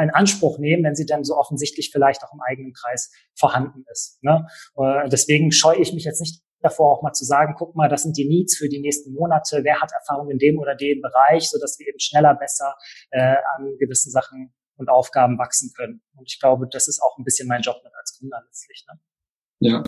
in 0.00 0.10
Anspruch 0.10 0.58
nehmen, 0.58 0.84
wenn 0.84 0.94
sie 0.94 1.06
dann 1.06 1.24
so 1.24 1.36
offensichtlich 1.36 1.90
vielleicht 1.90 2.22
auch 2.22 2.32
im 2.32 2.40
eigenen 2.40 2.72
Kreis 2.72 3.12
vorhanden 3.34 3.84
ist. 3.90 4.22
Ne? 4.22 4.46
Äh, 4.76 5.08
deswegen 5.08 5.50
scheue 5.50 5.78
ich 5.78 5.92
mich 5.92 6.04
jetzt 6.04 6.20
nicht 6.20 6.42
davor 6.60 6.92
auch 6.92 7.02
mal 7.02 7.12
zu 7.12 7.24
sagen, 7.24 7.54
guck 7.58 7.74
mal, 7.74 7.88
das 7.88 8.04
sind 8.04 8.16
die 8.16 8.26
Needs 8.26 8.56
für 8.56 8.68
die 8.68 8.80
nächsten 8.80 9.12
Monate, 9.12 9.60
wer 9.64 9.80
hat 9.80 9.90
Erfahrung 9.92 10.30
in 10.30 10.38
dem 10.38 10.58
oder 10.58 10.76
dem 10.76 11.00
Bereich, 11.00 11.50
so 11.50 11.58
dass 11.58 11.78
wir 11.78 11.88
eben 11.88 11.98
schneller, 11.98 12.34
besser 12.34 12.74
äh, 13.10 13.36
an 13.56 13.76
gewissen 13.78 14.10
Sachen 14.10 14.54
und 14.76 14.88
Aufgaben 14.88 15.38
wachsen 15.38 15.72
können. 15.76 16.02
Und 16.16 16.30
ich 16.30 16.40
glaube, 16.40 16.68
das 16.68 16.88
ist 16.88 17.00
auch 17.02 17.18
ein 17.18 17.24
bisschen 17.24 17.48
mein 17.48 17.62
Job 17.62 17.80
mit 17.84 17.92
als 17.98 18.16
Gründer 18.18 18.42
letztlich. 18.46 18.84
Ne? 18.88 18.98
Ja. 19.60 19.82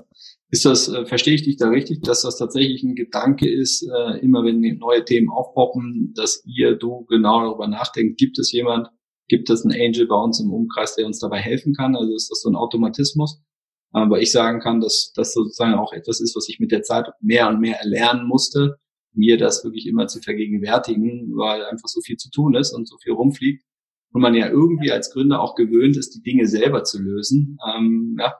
Ist 0.48 0.64
das, 0.64 0.88
äh, 0.88 1.04
verstehe 1.06 1.34
ich 1.34 1.42
dich 1.42 1.56
da 1.56 1.68
richtig, 1.68 2.02
dass 2.02 2.22
das 2.22 2.38
tatsächlich 2.38 2.82
ein 2.82 2.94
Gedanke 2.94 3.50
ist, 3.50 3.82
äh, 3.82 4.18
immer 4.20 4.44
wenn 4.44 4.60
neue 4.78 5.04
Themen 5.04 5.28
aufpoppen, 5.28 6.12
dass 6.14 6.44
ihr, 6.46 6.76
du 6.76 7.04
genau 7.06 7.42
darüber 7.42 7.66
nachdenkt, 7.66 8.18
gibt 8.18 8.38
es 8.38 8.52
jemand, 8.52 8.88
gibt 9.28 9.50
es 9.50 9.64
einen 9.64 9.74
Angel 9.74 10.06
bei 10.06 10.16
uns 10.16 10.40
im 10.40 10.52
Umkreis, 10.52 10.94
der 10.94 11.06
uns 11.06 11.18
dabei 11.18 11.38
helfen 11.38 11.74
kann? 11.74 11.96
Also 11.96 12.14
ist 12.14 12.30
das 12.30 12.40
so 12.42 12.48
ein 12.48 12.54
Automatismus? 12.54 13.42
Aber 13.90 14.20
ich 14.20 14.30
sagen 14.30 14.60
kann, 14.60 14.80
dass 14.80 15.12
das 15.14 15.32
sozusagen 15.32 15.74
auch 15.74 15.92
etwas 15.92 16.20
ist, 16.20 16.36
was 16.36 16.48
ich 16.48 16.60
mit 16.60 16.70
der 16.70 16.82
Zeit 16.82 17.06
mehr 17.20 17.48
und 17.48 17.60
mehr 17.60 17.80
erlernen 17.80 18.26
musste, 18.26 18.76
mir 19.12 19.38
das 19.38 19.64
wirklich 19.64 19.86
immer 19.86 20.06
zu 20.06 20.20
vergegenwärtigen, 20.20 21.32
weil 21.36 21.64
einfach 21.64 21.88
so 21.88 22.00
viel 22.02 22.16
zu 22.16 22.30
tun 22.30 22.54
ist 22.54 22.72
und 22.72 22.86
so 22.88 22.98
viel 22.98 23.14
rumfliegt 23.14 23.64
und 24.12 24.20
man 24.20 24.34
ja 24.34 24.48
irgendwie 24.48 24.92
als 24.92 25.10
Gründer 25.12 25.40
auch 25.40 25.54
gewöhnt 25.54 25.96
ist, 25.96 26.14
die 26.14 26.22
Dinge 26.22 26.46
selber 26.46 26.84
zu 26.84 27.02
lösen. 27.02 27.58
Ähm, 27.74 28.16
ja, 28.20 28.34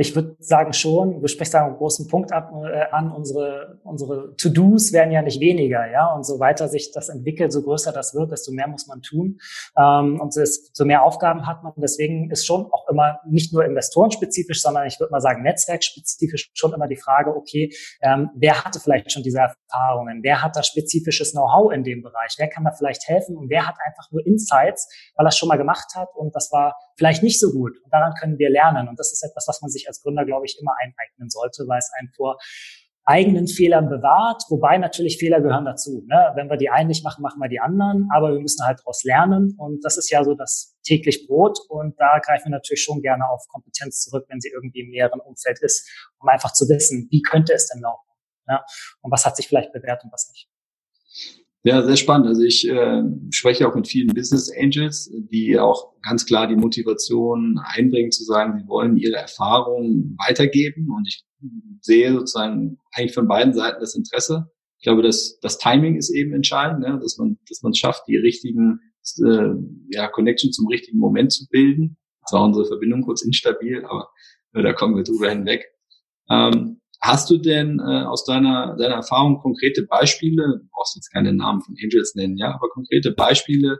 ich 0.00 0.14
würde 0.14 0.34
sagen 0.38 0.72
schon, 0.72 1.20
du 1.20 1.28
sprichst 1.28 1.52
da 1.52 1.66
einen 1.66 1.76
großen 1.76 2.08
Punkt 2.08 2.32
ab, 2.32 2.52
äh, 2.64 2.90
an, 2.90 3.12
unsere, 3.12 3.78
unsere 3.84 4.34
To-Dos 4.36 4.94
werden 4.94 5.12
ja 5.12 5.20
nicht 5.20 5.40
weniger, 5.40 5.90
ja, 5.90 6.06
und 6.14 6.24
so 6.24 6.40
weiter 6.40 6.68
sich 6.68 6.90
das 6.92 7.10
entwickelt, 7.10 7.52
so 7.52 7.62
größer 7.62 7.92
das 7.92 8.14
wird, 8.14 8.32
desto 8.32 8.50
mehr 8.50 8.66
muss 8.66 8.86
man 8.86 9.02
tun. 9.02 9.38
Ähm, 9.76 10.18
und 10.18 10.34
desto 10.34 10.86
mehr 10.86 11.02
Aufgaben 11.02 11.46
hat 11.46 11.62
man. 11.62 11.74
Deswegen 11.76 12.30
ist 12.30 12.46
schon 12.46 12.64
auch 12.72 12.88
immer 12.88 13.20
nicht 13.26 13.52
nur 13.52 13.62
investorenspezifisch, 13.64 14.62
sondern 14.62 14.86
ich 14.86 14.98
würde 14.98 15.10
mal 15.10 15.20
sagen 15.20 15.42
netzwerkspezifisch 15.42 16.50
schon 16.54 16.72
immer 16.72 16.88
die 16.88 16.96
Frage, 16.96 17.36
okay, 17.36 17.70
ähm, 18.00 18.30
wer 18.34 18.64
hatte 18.64 18.80
vielleicht 18.80 19.12
schon 19.12 19.22
diese 19.22 19.40
Erfahrungen, 19.40 20.22
wer 20.22 20.42
hat 20.42 20.56
da 20.56 20.62
spezifisches 20.62 21.32
Know-how 21.32 21.72
in 21.72 21.84
dem 21.84 22.00
Bereich, 22.00 22.36
wer 22.38 22.48
kann 22.48 22.64
da 22.64 22.72
vielleicht 22.72 23.06
helfen? 23.06 23.36
Und 23.36 23.50
wer 23.50 23.66
hat 23.66 23.74
einfach 23.84 24.10
nur 24.10 24.26
Insights, 24.26 24.88
weil 25.14 25.26
er 25.26 25.28
es 25.28 25.36
schon 25.36 25.48
mal 25.48 25.58
gemacht 25.58 25.94
hat? 25.94 26.08
Und 26.14 26.34
das 26.34 26.50
war 26.52 26.74
vielleicht 26.96 27.22
nicht 27.22 27.40
so 27.40 27.52
gut. 27.52 27.72
Und 27.82 27.92
daran 27.92 28.14
können 28.14 28.38
wir 28.38 28.50
lernen. 28.50 28.88
Und 28.88 28.98
das 28.98 29.12
ist 29.12 29.22
etwas, 29.22 29.46
was 29.48 29.60
man 29.62 29.70
sich 29.70 29.88
als 29.88 30.02
Gründer, 30.02 30.24
glaube 30.24 30.46
ich, 30.46 30.58
immer 30.60 30.72
eineignen 30.82 31.30
sollte, 31.30 31.64
weil 31.66 31.78
es 31.78 31.90
einen 31.98 32.10
vor 32.16 32.38
eigenen 33.04 33.48
Fehlern 33.48 33.88
bewahrt, 33.88 34.44
wobei 34.50 34.78
natürlich 34.78 35.18
Fehler 35.18 35.40
gehören 35.40 35.64
dazu. 35.64 36.04
Ne? 36.06 36.32
Wenn 36.34 36.48
wir 36.48 36.56
die 36.56 36.70
einen 36.70 36.88
nicht 36.88 37.02
machen, 37.02 37.22
machen 37.22 37.40
wir 37.40 37.48
die 37.48 37.58
anderen, 37.58 38.08
aber 38.14 38.32
wir 38.32 38.40
müssen 38.40 38.64
halt 38.64 38.80
daraus 38.80 39.02
lernen 39.04 39.56
und 39.58 39.84
das 39.84 39.96
ist 39.96 40.10
ja 40.10 40.22
so 40.22 40.34
das 40.34 40.76
täglich 40.84 41.26
Brot 41.26 41.58
und 41.68 41.98
da 41.98 42.18
greifen 42.18 42.46
wir 42.46 42.50
natürlich 42.52 42.82
schon 42.82 43.00
gerne 43.00 43.28
auf 43.28 43.46
Kompetenz 43.48 44.02
zurück, 44.02 44.26
wenn 44.28 44.40
sie 44.40 44.50
irgendwie 44.50 44.80
im 44.80 44.90
näheren 44.90 45.20
Umfeld 45.20 45.58
ist, 45.60 45.90
um 46.20 46.28
einfach 46.28 46.52
zu 46.52 46.68
wissen, 46.68 47.08
wie 47.10 47.22
könnte 47.22 47.52
es 47.52 47.68
denn 47.68 47.82
laufen 47.82 48.06
ja? 48.48 48.64
und 49.00 49.10
was 49.10 49.24
hat 49.24 49.36
sich 49.36 49.48
vielleicht 49.48 49.72
bewährt 49.72 50.04
und 50.04 50.12
was 50.12 50.28
nicht. 50.28 50.49
Ja, 51.62 51.82
sehr 51.82 51.96
spannend. 51.96 52.26
Also 52.26 52.42
ich 52.42 52.66
äh, 52.66 53.02
spreche 53.30 53.68
auch 53.68 53.74
mit 53.74 53.86
vielen 53.86 54.14
Business 54.14 54.50
Angels, 54.58 55.10
die 55.30 55.58
auch 55.58 55.92
ganz 56.02 56.24
klar 56.24 56.46
die 56.46 56.56
Motivation 56.56 57.60
einbringen, 57.62 58.10
zu 58.10 58.24
sagen, 58.24 58.58
sie 58.58 58.66
wollen 58.66 58.96
ihre 58.96 59.16
Erfahrungen 59.16 60.16
weitergeben. 60.26 60.88
Und 60.90 61.06
ich 61.06 61.22
sehe 61.82 62.12
sozusagen 62.12 62.78
eigentlich 62.92 63.14
von 63.14 63.28
beiden 63.28 63.52
Seiten 63.52 63.80
das 63.80 63.94
Interesse. 63.94 64.50
Ich 64.78 64.84
glaube, 64.84 65.02
dass 65.02 65.38
das 65.40 65.58
Timing 65.58 65.96
ist 65.96 66.08
eben 66.08 66.32
entscheidend, 66.32 66.80
ne? 66.80 66.98
dass 67.02 67.18
man 67.18 67.38
dass 67.46 67.60
man 67.62 67.74
schafft, 67.74 68.04
die 68.08 68.16
richtigen 68.16 68.80
äh, 69.18 69.52
ja, 69.90 70.08
Connection 70.08 70.52
zum 70.52 70.66
richtigen 70.66 70.98
Moment 70.98 71.32
zu 71.32 71.46
bilden. 71.50 71.98
Zwar 72.26 72.44
unsere 72.44 72.64
Verbindung 72.64 73.02
kurz 73.02 73.22
instabil, 73.22 73.84
aber 73.84 74.08
äh, 74.54 74.62
da 74.62 74.72
kommen 74.72 74.96
wir 74.96 75.02
drüber 75.02 75.28
hinweg. 75.28 75.66
Ähm, 76.30 76.79
Hast 77.02 77.30
du 77.30 77.38
denn 77.38 77.78
äh, 77.80 78.04
aus 78.04 78.24
deiner, 78.24 78.76
deiner 78.76 78.96
Erfahrung 78.96 79.38
konkrete 79.38 79.86
Beispiele, 79.86 80.60
du 80.60 80.68
brauchst 80.70 80.96
jetzt 80.96 81.10
keine 81.10 81.32
Namen 81.32 81.62
von 81.62 81.74
Angels 81.82 82.14
nennen, 82.14 82.36
ja, 82.36 82.54
aber 82.54 82.68
konkrete 82.68 83.12
Beispiele 83.12 83.78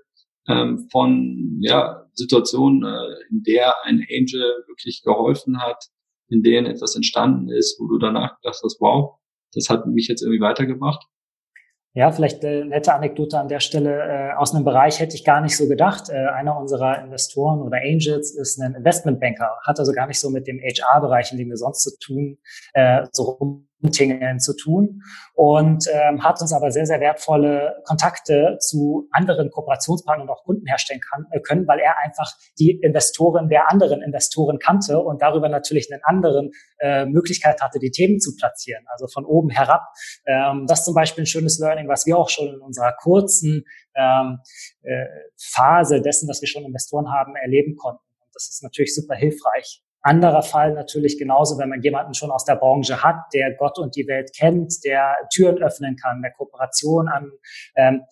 ähm, 0.49 0.89
von 0.91 1.59
ja, 1.61 2.07
Situationen, 2.15 2.83
äh, 2.83 3.29
in 3.31 3.43
der 3.43 3.75
ein 3.85 4.07
Angel 4.11 4.65
wirklich 4.69 5.03
geholfen 5.05 5.61
hat, 5.61 5.85
in 6.29 6.43
denen 6.43 6.67
etwas 6.67 6.97
entstanden 6.97 7.51
ist, 7.51 7.79
wo 7.79 7.89
du 7.89 7.99
danach 7.99 8.41
gedacht 8.41 8.61
hast, 8.63 8.81
wow, 8.81 9.19
das 9.53 9.69
hat 9.69 9.87
mich 9.87 10.09
jetzt 10.09 10.23
irgendwie 10.23 10.41
weitergebracht? 10.41 11.05
Ja, 11.93 12.13
vielleicht 12.13 12.45
eine 12.45 12.67
nette 12.67 12.95
Anekdote 12.95 13.37
an 13.39 13.49
der 13.49 13.59
Stelle. 13.59 14.31
Äh, 14.31 14.33
aus 14.37 14.55
einem 14.55 14.65
Bereich 14.65 15.01
hätte 15.01 15.17
ich 15.17 15.25
gar 15.25 15.41
nicht 15.41 15.57
so 15.57 15.67
gedacht. 15.67 16.09
Äh, 16.09 16.29
einer 16.29 16.57
unserer 16.57 17.03
Investoren 17.03 17.63
oder 17.63 17.79
Angels 17.79 18.31
ist 18.31 18.61
ein 18.61 18.75
Investmentbanker, 18.75 19.59
hat 19.65 19.79
also 19.81 19.93
gar 19.93 20.07
nicht 20.07 20.21
so 20.21 20.31
mit 20.31 20.47
dem 20.47 20.61
HR-Bereich, 20.61 21.33
in 21.33 21.39
dem 21.39 21.49
wir 21.49 21.57
sonst 21.57 21.83
zu 21.83 21.91
tun, 21.99 22.39
äh, 22.75 23.07
so 23.11 23.65
rum 23.83 23.91
Tingeln 23.91 24.41
zu 24.41 24.55
tun 24.57 25.03
und 25.35 25.87
ähm, 25.93 26.23
hat 26.23 26.41
uns 26.41 26.53
aber 26.53 26.71
sehr, 26.71 26.87
sehr 26.87 27.01
wertvolle 27.01 27.83
Kontakte 27.85 28.59
zu 28.61 29.09
anderen 29.11 29.51
Kooperationspartnern 29.51 30.29
und 30.29 30.35
auch 30.35 30.45
Kunden 30.45 30.67
herstellen 30.67 31.01
kann, 31.01 31.27
äh, 31.31 31.41
können, 31.41 31.67
weil 31.67 31.79
er 31.79 31.99
einfach 31.99 32.33
die 32.59 32.71
Investoren 32.71 33.49
der 33.49 33.71
anderen 33.71 34.03
Investoren 34.03 34.59
kannte 34.59 34.99
und 34.99 35.23
darüber 35.23 35.49
natürlich 35.49 35.91
einen 35.91 36.03
anderen 36.05 36.51
äh, 36.79 37.07
Möglichkeit 37.07 37.61
hatte, 37.61 37.79
die 37.79 37.91
Themen 37.91 38.21
zu 38.21 38.37
platzieren, 38.37 38.85
also 38.89 39.07
von 39.07 39.25
oben 39.25 39.51
herab. 39.51 39.83
Ähm, 40.27 40.67
das 40.67 40.81
ist 40.81 40.85
zum 40.85 40.95
Beispiel 40.95 41.25
ein 41.25 41.27
schönes 41.27 41.59
Learning, 41.59 41.89
was 41.89 42.07
wir 42.07 42.17
auch 42.19 42.29
schon 42.29 42.49
in 42.49 42.61
unserer 42.61 42.93
kurzen 42.93 43.65
ähm, 43.95 44.39
äh, 44.83 45.07
Phase 45.39 46.01
dessen, 46.01 46.29
dass 46.29 46.41
wir 46.41 46.49
schon 46.49 46.65
Investoren 46.65 47.11
haben, 47.11 47.35
erleben 47.37 47.77
konnten. 47.77 48.03
Und 48.21 48.29
das 48.35 48.49
ist 48.49 48.63
natürlich 48.63 48.95
super 48.95 49.15
hilfreich. 49.15 49.83
Anderer 50.03 50.43
Fall 50.43 50.73
natürlich 50.73 51.19
genauso, 51.19 51.59
wenn 51.59 51.69
man 51.69 51.83
jemanden 51.83 52.15
schon 52.15 52.31
aus 52.31 52.45
der 52.45 52.57
Branche 52.57 53.03
hat, 53.03 53.17
der 53.35 53.55
Gott 53.55 53.79
und 53.79 53.97
die 53.97 54.07
Welt 54.07 54.31
kennt, 54.37 54.85
der 54.85 55.17
Türen 55.33 55.63
öffnen 55.63 55.97
kann, 55.97 56.23
der 56.23 56.33
Kooperation 56.33 57.09
an, 57.09 57.33
ähm, 57.77 58.03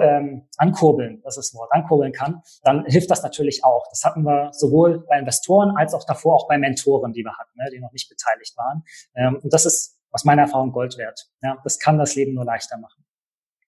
ähm, 0.00 0.48
ankurbeln, 0.56 1.20
das 1.22 1.36
ist 1.36 1.52
das 1.52 1.58
Wort, 1.58 1.70
ankurbeln 1.72 2.12
kann, 2.12 2.42
dann 2.62 2.84
hilft 2.86 3.10
das 3.10 3.22
natürlich 3.22 3.64
auch. 3.64 3.86
Das 3.90 4.04
hatten 4.04 4.22
wir 4.22 4.50
sowohl 4.52 5.04
bei 5.08 5.18
Investoren 5.18 5.76
als 5.76 5.94
auch 5.94 6.04
davor 6.04 6.34
auch 6.34 6.48
bei 6.48 6.58
Mentoren, 6.58 7.12
die 7.12 7.22
wir 7.22 7.36
hatten, 7.36 7.52
ne, 7.56 7.70
die 7.72 7.80
noch 7.80 7.92
nicht 7.92 8.08
beteiligt 8.08 8.56
waren. 8.56 8.84
Ähm, 9.14 9.40
und 9.42 9.52
das 9.52 9.66
ist 9.66 9.98
aus 10.10 10.24
meiner 10.24 10.42
Erfahrung 10.42 10.72
Gold 10.72 10.96
wert. 10.96 11.28
Ja, 11.42 11.58
das 11.64 11.78
kann 11.78 11.98
das 11.98 12.14
Leben 12.14 12.34
nur 12.34 12.44
leichter 12.44 12.78
machen. 12.78 13.04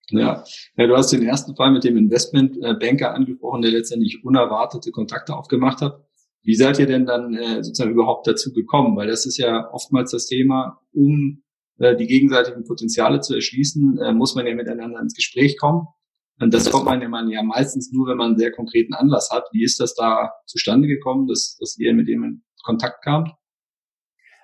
Ja. 0.09 0.43
ja, 0.77 0.87
du 0.87 0.95
hast 0.95 1.11
den 1.11 1.27
ersten 1.27 1.55
Fall 1.55 1.71
mit 1.71 1.83
dem 1.83 1.97
Investmentbanker 1.97 3.13
angesprochen, 3.13 3.61
der 3.61 3.71
letztendlich 3.71 4.23
unerwartete 4.23 4.91
Kontakte 4.91 5.35
aufgemacht 5.35 5.81
hat. 5.81 6.06
Wie 6.47 6.55
seid 6.55 6.79
ihr 6.79 6.85
denn 6.85 7.05
dann 7.05 7.33
äh, 7.33 7.61
sozusagen 7.61 7.91
überhaupt 7.91 8.25
dazu 8.25 8.53
gekommen? 8.53 8.95
Weil 8.95 9.07
das 9.07 9.25
ist 9.25 9.37
ja 9.37 9.69
oftmals 9.73 10.11
das 10.11 10.27
Thema, 10.27 10.79
um 10.93 11.43
äh, 11.77 11.93
die 11.97 12.07
gegenseitigen 12.07 12.63
Potenziale 12.63 13.19
zu 13.19 13.35
erschließen, 13.35 13.97
äh, 13.99 14.13
muss 14.13 14.33
man 14.33 14.47
ja 14.47 14.55
miteinander 14.55 15.01
ins 15.01 15.13
Gespräch 15.13 15.59
kommen. 15.59 15.87
Und 16.39 16.53
das 16.53 16.71
kommt 16.71 16.85
man 16.85 17.01
ja, 17.01 17.09
man 17.09 17.29
ja 17.29 17.43
meistens 17.43 17.91
nur, 17.91 18.07
wenn 18.07 18.15
man 18.15 18.27
einen 18.27 18.37
sehr 18.37 18.53
konkreten 18.53 18.93
Anlass 18.93 19.29
hat. 19.29 19.43
Wie 19.51 19.61
ist 19.61 19.81
das 19.81 19.93
da 19.93 20.31
zustande 20.45 20.87
gekommen, 20.87 21.27
dass, 21.27 21.57
dass 21.59 21.77
ihr 21.79 21.93
mit 21.93 22.07
dem 22.07 22.23
in 22.23 22.43
Kontakt 22.63 23.03
kamt? 23.03 23.29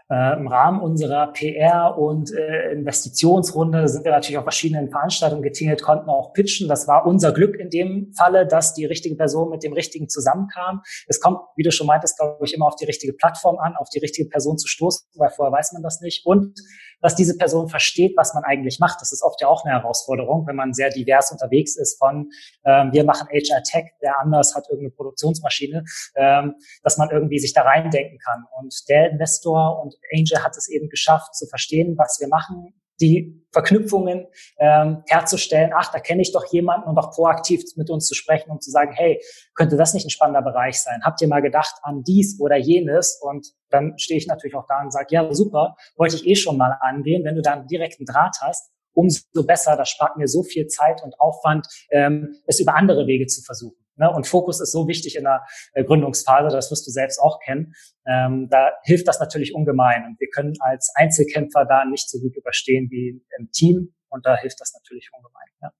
Äh, 0.09 0.37
Im 0.37 0.47
Rahmen 0.47 0.81
unserer 0.81 1.31
PR- 1.31 1.97
und 1.97 2.33
äh, 2.33 2.73
Investitionsrunde 2.73 3.87
sind 3.87 4.03
wir 4.03 4.11
natürlich 4.11 4.37
auf 4.37 4.43
verschiedenen 4.43 4.89
Veranstaltungen 4.89 5.41
getingelt, 5.41 5.81
konnten 5.81 6.09
auch 6.09 6.33
pitchen. 6.33 6.67
Das 6.67 6.87
war 6.87 7.05
unser 7.05 7.31
Glück 7.31 7.55
in 7.55 7.69
dem 7.69 8.11
Falle, 8.17 8.45
dass 8.45 8.73
die 8.73 8.85
richtige 8.85 9.15
Person 9.15 9.49
mit 9.49 9.63
dem 9.63 9.71
Richtigen 9.71 10.09
zusammenkam. 10.09 10.81
Es 11.07 11.21
kommt, 11.21 11.39
wie 11.55 11.63
du 11.63 11.71
schon 11.71 11.87
meintest, 11.87 12.17
glaube 12.17 12.45
ich, 12.45 12.53
immer 12.53 12.67
auf 12.67 12.75
die 12.75 12.85
richtige 12.85 13.13
Plattform 13.13 13.57
an, 13.59 13.75
auf 13.77 13.87
die 13.89 13.99
richtige 13.99 14.27
Person 14.27 14.57
zu 14.57 14.67
stoßen, 14.67 15.07
weil 15.15 15.29
vorher 15.29 15.53
weiß 15.53 15.71
man 15.71 15.83
das 15.83 16.01
nicht. 16.01 16.25
Und 16.25 16.59
dass 17.03 17.15
diese 17.15 17.37
Person 17.37 17.67
versteht, 17.67 18.15
was 18.17 18.33
man 18.33 18.43
eigentlich 18.45 18.79
macht. 18.79 19.01
Das 19.01 19.11
ist 19.11 19.21
oft 19.21 19.39
ja 19.41 19.47
auch 19.49 19.65
eine 19.65 19.75
Herausforderung, 19.75 20.47
wenn 20.47 20.55
man 20.55 20.73
sehr 20.73 20.89
divers 20.89 21.31
unterwegs 21.31 21.75
ist 21.75 21.99
von, 21.99 22.31
ähm, 22.65 22.91
wir 22.93 23.03
machen 23.03 23.27
HR 23.27 23.61
Tech, 23.61 23.91
der 24.01 24.19
anders 24.19 24.55
hat 24.55 24.69
irgendeine 24.69 24.91
Produktionsmaschine, 24.91 25.83
ähm, 26.15 26.55
dass 26.81 26.97
man 26.97 27.09
irgendwie 27.11 27.39
sich 27.39 27.53
da 27.53 27.63
reindenken 27.63 28.17
kann. 28.19 28.45
Und 28.57 28.73
der 28.87 29.11
Investor 29.11 29.83
und 29.83 29.95
Angel 30.15 30.43
hat 30.43 30.57
es 30.57 30.69
eben 30.69 30.89
geschafft, 30.89 31.35
zu 31.35 31.45
verstehen, 31.45 31.97
was 31.97 32.19
wir 32.21 32.29
machen, 32.29 32.73
die 33.01 33.43
Verknüpfungen 33.51 34.27
ähm, 34.57 35.03
herzustellen. 35.07 35.71
Ach, 35.75 35.91
da 35.91 35.99
kenne 35.99 36.21
ich 36.21 36.31
doch 36.31 36.51
jemanden 36.51 36.89
und 36.89 36.97
auch 36.97 37.11
proaktiv 37.11 37.63
mit 37.75 37.89
uns 37.89 38.07
zu 38.07 38.15
sprechen, 38.15 38.49
um 38.49 38.59
zu 38.59 38.71
sagen, 38.71 38.91
hey, 38.93 39.21
könnte 39.53 39.77
das 39.77 39.93
nicht 39.93 40.05
ein 40.05 40.09
spannender 40.09 40.41
Bereich 40.41 40.81
sein? 40.81 41.01
Habt 41.03 41.21
ihr 41.21 41.27
mal 41.27 41.41
gedacht 41.41 41.75
an 41.83 42.03
dies 42.03 42.39
oder 42.39 42.57
jenes? 42.57 43.19
Und 43.21 43.47
dann 43.69 43.97
stehe 43.97 44.17
ich 44.17 44.27
natürlich 44.27 44.55
auch 44.55 44.65
da 44.67 44.81
und 44.81 44.91
sage, 44.91 45.07
ja, 45.11 45.31
super, 45.33 45.75
wollte 45.95 46.15
ich 46.15 46.25
eh 46.25 46.35
schon 46.35 46.57
mal 46.57 46.75
angehen. 46.81 47.23
Wenn 47.23 47.35
du 47.35 47.41
dann 47.41 47.67
direkten 47.67 48.05
Draht 48.05 48.37
hast, 48.41 48.71
umso 48.93 49.43
besser. 49.45 49.75
Das 49.75 49.89
spart 49.89 50.17
mir 50.17 50.27
so 50.27 50.43
viel 50.43 50.67
Zeit 50.67 51.03
und 51.03 51.19
Aufwand, 51.19 51.67
ähm, 51.91 52.35
es 52.45 52.59
über 52.59 52.75
andere 52.75 53.07
Wege 53.07 53.27
zu 53.27 53.41
versuchen. 53.41 53.82
Ne? 53.95 54.09
Und 54.11 54.27
Fokus 54.27 54.59
ist 54.61 54.71
so 54.71 54.87
wichtig 54.87 55.15
in 55.15 55.23
der 55.23 55.43
äh, 55.73 55.83
Gründungsphase, 55.83 56.49
das 56.49 56.71
wirst 56.71 56.87
du 56.87 56.91
selbst 56.91 57.19
auch 57.19 57.39
kennen. 57.39 57.73
Ähm, 58.05 58.47
da 58.49 58.71
hilft 58.83 59.07
das 59.07 59.19
natürlich 59.19 59.53
ungemein. 59.53 60.05
Und 60.05 60.19
wir 60.19 60.29
können 60.29 60.53
als 60.59 60.91
Einzelkämpfer 60.95 61.65
da 61.65 61.85
nicht 61.85 62.09
so 62.09 62.19
gut 62.19 62.35
überstehen 62.35 62.89
wie 62.89 63.21
im 63.37 63.51
Team. 63.51 63.93
Und 64.09 64.25
da 64.25 64.35
hilft 64.37 64.59
das 64.61 64.73
natürlich 64.73 65.09
ungemein. 65.15 65.47
Ja, 65.61 65.71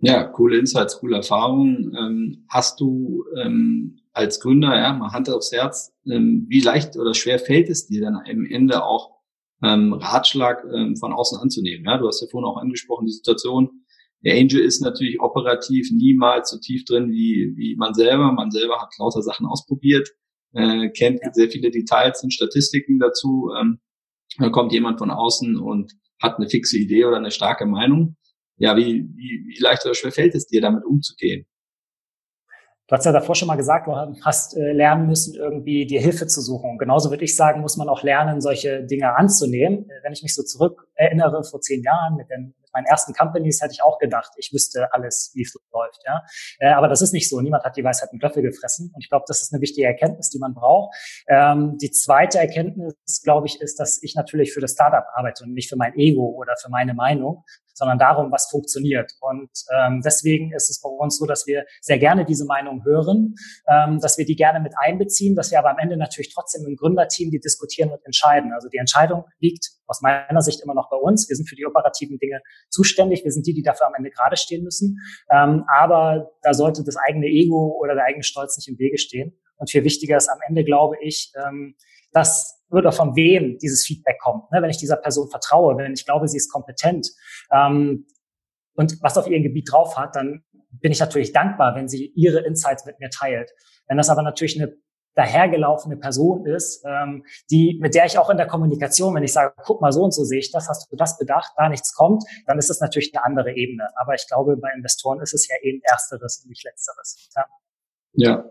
ja 0.00 0.24
coole 0.24 0.58
Insights, 0.58 0.98
coole 0.98 1.16
Erfahrungen. 1.16 1.94
Ähm, 1.98 2.46
hast 2.48 2.80
du 2.80 3.24
ähm, 3.40 3.98
als 4.12 4.40
Gründer, 4.40 4.76
ja, 4.76 4.92
mal 4.92 5.12
Hand 5.12 5.30
aufs 5.30 5.52
Herz, 5.52 5.94
ähm, 6.06 6.46
wie 6.48 6.60
leicht 6.60 6.96
oder 6.96 7.14
schwer 7.14 7.38
fällt 7.38 7.68
es 7.68 7.86
dir 7.86 8.02
dann 8.02 8.16
am 8.16 8.46
Ende 8.46 8.84
auch 8.84 9.20
ähm, 9.62 9.94
Ratschlag 9.94 10.64
ähm, 10.64 10.96
von 10.96 11.12
außen 11.12 11.38
anzunehmen? 11.38 11.84
Ja, 11.86 11.98
du 11.98 12.06
hast 12.06 12.20
ja 12.20 12.28
vorhin 12.30 12.48
auch 12.48 12.58
angesprochen, 12.58 13.06
die 13.06 13.12
Situation, 13.12 13.81
der 14.24 14.34
Angel 14.36 14.60
ist 14.60 14.80
natürlich 14.80 15.20
operativ 15.20 15.90
niemals 15.92 16.50
so 16.50 16.58
tief 16.58 16.84
drin 16.84 17.10
wie, 17.10 17.52
wie 17.56 17.76
man 17.76 17.92
selber. 17.94 18.32
Man 18.32 18.50
selber 18.50 18.80
hat 18.80 18.94
lauter 18.98 19.22
Sachen 19.22 19.46
ausprobiert, 19.46 20.08
äh, 20.54 20.90
kennt 20.90 21.20
sehr 21.32 21.50
viele 21.50 21.70
Details 21.70 22.22
und 22.22 22.32
Statistiken 22.32 22.98
dazu. 22.98 23.50
Ähm, 23.58 23.80
da 24.38 24.48
kommt 24.48 24.72
jemand 24.72 24.98
von 24.98 25.10
außen 25.10 25.56
und 25.56 25.92
hat 26.20 26.36
eine 26.36 26.48
fixe 26.48 26.78
Idee 26.78 27.04
oder 27.04 27.16
eine 27.16 27.32
starke 27.32 27.66
Meinung. 27.66 28.16
Ja, 28.56 28.76
wie, 28.76 29.08
wie, 29.14 29.44
wie 29.46 29.60
leicht 29.60 29.84
oder 29.84 29.94
schwer 29.94 30.12
fällt 30.12 30.34
es 30.34 30.46
dir, 30.46 30.60
damit 30.60 30.84
umzugehen? 30.84 31.46
Du 32.86 32.96
hast 32.96 33.06
ja 33.06 33.12
davor 33.12 33.34
schon 33.34 33.48
mal 33.48 33.56
gesagt, 33.56 33.86
du 33.88 33.92
hast 34.22 34.56
äh, 34.56 34.72
lernen 34.72 35.06
müssen, 35.06 35.34
irgendwie 35.34 35.86
dir 35.86 36.00
Hilfe 36.00 36.26
zu 36.26 36.40
suchen. 36.40 36.70
Und 36.70 36.78
genauso 36.78 37.10
würde 37.10 37.24
ich 37.24 37.34
sagen, 37.34 37.60
muss 37.60 37.76
man 37.76 37.88
auch 37.88 38.02
lernen, 38.02 38.40
solche 38.40 38.84
Dinge 38.84 39.16
anzunehmen. 39.16 39.88
Wenn 40.02 40.12
ich 40.12 40.22
mich 40.22 40.34
so 40.34 40.42
zurück 40.42 40.86
erinnere, 40.94 41.42
vor 41.42 41.60
zehn 41.60 41.82
Jahren 41.82 42.16
mit 42.16 42.28
den 42.28 42.54
meinen 42.72 42.86
ersten 42.86 43.12
Companies 43.12 43.60
hätte 43.60 43.72
ich 43.72 43.82
auch 43.82 43.98
gedacht, 43.98 44.32
ich 44.36 44.52
wüsste 44.52 44.92
alles, 44.92 45.30
wie 45.34 45.42
es 45.42 45.54
läuft. 45.72 46.00
Ja? 46.06 46.22
Äh, 46.58 46.72
aber 46.72 46.88
das 46.88 47.02
ist 47.02 47.12
nicht 47.12 47.28
so. 47.28 47.40
Niemand 47.40 47.64
hat 47.64 47.76
die 47.76 47.84
Weisheit 47.84 48.12
mit 48.12 48.22
Löffel 48.22 48.42
gefressen. 48.42 48.90
Und 48.94 49.02
ich 49.02 49.08
glaube, 49.08 49.24
das 49.28 49.42
ist 49.42 49.52
eine 49.52 49.60
wichtige 49.60 49.86
Erkenntnis, 49.86 50.30
die 50.30 50.38
man 50.38 50.54
braucht. 50.54 50.94
Ähm, 51.28 51.78
die 51.80 51.90
zweite 51.90 52.38
Erkenntnis, 52.38 53.22
glaube 53.22 53.46
ich, 53.46 53.60
ist, 53.60 53.78
dass 53.78 54.02
ich 54.02 54.14
natürlich 54.14 54.52
für 54.52 54.60
das 54.60 54.72
Startup 54.72 55.04
arbeite 55.14 55.44
und 55.44 55.52
nicht 55.54 55.68
für 55.68 55.76
mein 55.76 55.94
Ego 55.94 56.28
oder 56.36 56.54
für 56.60 56.70
meine 56.70 56.94
Meinung, 56.94 57.44
sondern 57.74 57.98
darum, 57.98 58.30
was 58.32 58.48
funktioniert. 58.50 59.12
Und 59.20 59.50
ähm, 59.74 60.02
deswegen 60.04 60.52
ist 60.52 60.70
es 60.70 60.80
bei 60.80 60.88
uns 60.88 61.18
so, 61.18 61.26
dass 61.26 61.46
wir 61.46 61.64
sehr 61.80 61.98
gerne 61.98 62.24
diese 62.24 62.44
Meinung 62.44 62.84
hören, 62.84 63.34
ähm, 63.68 63.98
dass 64.00 64.18
wir 64.18 64.24
die 64.24 64.36
gerne 64.36 64.60
mit 64.60 64.74
einbeziehen, 64.78 65.34
dass 65.34 65.50
wir 65.50 65.58
aber 65.58 65.70
am 65.70 65.78
Ende 65.78 65.96
natürlich 65.96 66.32
trotzdem 66.32 66.66
im 66.66 66.76
Gründerteam 66.76 67.30
die 67.30 67.40
diskutieren 67.40 67.90
und 67.90 68.04
entscheiden. 68.04 68.52
Also 68.52 68.68
die 68.68 68.78
Entscheidung 68.78 69.24
liegt 69.40 69.70
aus 69.86 70.00
meiner 70.00 70.42
Sicht 70.42 70.62
immer 70.62 70.74
noch 70.74 70.88
bei 70.90 70.96
uns. 70.96 71.28
Wir 71.28 71.36
sind 71.36 71.48
für 71.48 71.56
die 71.56 71.66
operativen 71.66 72.18
Dinge 72.18 72.40
zuständig. 72.70 73.24
Wir 73.24 73.32
sind 73.32 73.46
die, 73.46 73.54
die 73.54 73.62
dafür 73.62 73.86
am 73.86 73.94
Ende 73.94 74.10
gerade 74.10 74.36
stehen 74.36 74.64
müssen. 74.64 74.98
Ähm, 75.30 75.64
aber 75.68 76.30
da 76.42 76.54
sollte 76.54 76.84
das 76.84 76.96
eigene 76.96 77.26
Ego 77.26 77.78
oder 77.80 77.94
der 77.94 78.04
eigene 78.04 78.22
Stolz 78.22 78.56
nicht 78.56 78.68
im 78.68 78.78
Wege 78.78 78.98
stehen. 78.98 79.38
Und 79.56 79.70
viel 79.70 79.84
wichtiger 79.84 80.16
ist 80.16 80.28
am 80.28 80.38
Ende, 80.48 80.64
glaube 80.64 80.96
ich, 81.00 81.32
ähm, 81.36 81.76
dass 82.12 82.62
oder 82.70 82.92
von 82.92 83.14
wem 83.16 83.58
dieses 83.58 83.84
Feedback 83.84 84.18
kommt. 84.20 84.50
Ne? 84.50 84.62
Wenn 84.62 84.70
ich 84.70 84.78
dieser 84.78 84.96
Person 84.96 85.28
vertraue, 85.28 85.76
wenn 85.76 85.92
ich 85.92 86.06
glaube, 86.06 86.26
sie 86.26 86.38
ist 86.38 86.50
kompetent 86.50 87.10
ähm, 87.52 88.06
und 88.74 89.02
was 89.02 89.18
auf 89.18 89.26
ihrem 89.26 89.42
Gebiet 89.42 89.70
drauf 89.70 89.98
hat, 89.98 90.16
dann 90.16 90.42
bin 90.70 90.90
ich 90.90 91.00
natürlich 91.00 91.32
dankbar, 91.32 91.74
wenn 91.74 91.88
sie 91.88 92.12
ihre 92.14 92.40
Insights 92.40 92.86
mit 92.86 92.98
mir 92.98 93.10
teilt. 93.10 93.50
Wenn 93.86 93.98
das 93.98 94.08
aber 94.08 94.22
natürlich 94.22 94.60
eine 94.60 94.74
dahergelaufene 95.14 95.98
Person 95.98 96.46
ist, 96.46 96.82
ähm, 96.86 97.24
die, 97.50 97.78
mit 97.80 97.94
der 97.94 98.06
ich 98.06 98.16
auch 98.16 98.30
in 98.30 98.38
der 98.38 98.46
Kommunikation, 98.46 99.14
wenn 99.14 99.22
ich 99.22 99.34
sage, 99.34 99.52
guck 99.64 99.82
mal, 99.82 99.92
so 99.92 100.02
und 100.02 100.12
so 100.12 100.24
sehe 100.24 100.38
ich 100.38 100.50
das, 100.50 100.68
hast 100.68 100.90
du 100.90 100.96
das 100.96 101.18
bedacht, 101.18 101.52
da 101.56 101.68
nichts 101.68 101.94
kommt, 101.94 102.24
dann 102.46 102.58
ist 102.58 102.70
es 102.70 102.80
natürlich 102.80 103.14
eine 103.14 103.22
andere 103.22 103.54
Ebene. 103.54 103.88
Aber 103.96 104.14
ich 104.14 104.26
glaube, 104.26 104.56
bei 104.56 104.70
Investoren 104.74 105.20
ist 105.20 105.34
es 105.34 105.46
ja 105.48 105.56
eben 105.62 105.82
ersteres 105.82 106.40
und 106.42 106.48
nicht 106.48 106.64
letzteres. 106.64 107.28
Ja. 107.36 107.46
Ja, 108.14 108.44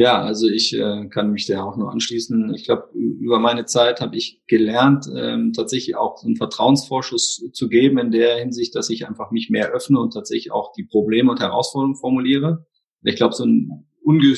ja 0.00 0.22
also 0.22 0.48
ich 0.48 0.72
äh, 0.72 1.08
kann 1.08 1.30
mich 1.30 1.46
da 1.46 1.62
auch 1.62 1.76
nur 1.76 1.92
anschließen. 1.92 2.54
Ich 2.54 2.64
glaube, 2.64 2.88
über 2.94 3.38
meine 3.38 3.66
Zeit 3.66 4.00
habe 4.00 4.16
ich 4.16 4.40
gelernt, 4.46 5.06
ähm, 5.14 5.52
tatsächlich 5.52 5.96
auch 5.96 6.22
einen 6.24 6.36
Vertrauensvorschuss 6.36 7.50
zu 7.52 7.68
geben 7.68 7.98
in 7.98 8.10
der 8.10 8.38
Hinsicht, 8.38 8.74
dass 8.74 8.90
ich 8.90 9.06
einfach 9.06 9.30
mich 9.30 9.50
mehr 9.50 9.70
öffne 9.70 10.00
und 10.00 10.12
tatsächlich 10.12 10.52
auch 10.52 10.72
die 10.72 10.84
Probleme 10.84 11.30
und 11.30 11.40
Herausforderungen 11.40 11.96
formuliere. 11.96 12.66
Ich 13.02 13.16
glaube, 13.16 13.34
so 13.34 13.44
ein 13.44 13.86
unge 14.02 14.36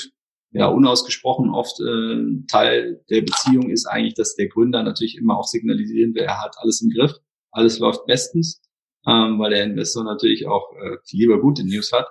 ja, 0.53 0.67
unausgesprochen 0.67 1.51
oft 1.51 1.81
äh, 1.81 2.45
Teil 2.51 3.03
der 3.09 3.23
Beziehung 3.23 3.71
ist 3.71 3.87
eigentlich, 3.87 4.15
dass 4.15 4.35
der 4.35 4.49
Gründer 4.49 4.83
natürlich 4.83 5.17
immer 5.17 5.39
auch 5.39 5.47
signalisieren 5.47 6.15
will, 6.15 6.23
er 6.23 6.43
hat 6.43 6.57
alles 6.59 6.83
im 6.83 6.91
Griff, 6.91 7.13
alles 7.51 7.79
läuft 7.79 8.05
bestens, 8.07 8.61
ähm, 9.07 9.39
weil 9.39 9.51
der 9.51 9.65
Investor 9.65 10.05
natürlich 10.05 10.47
auch 10.47 10.73
äh, 10.73 10.97
lieber 11.13 11.41
gute 11.41 11.65
News 11.65 11.93
hat. 11.93 12.07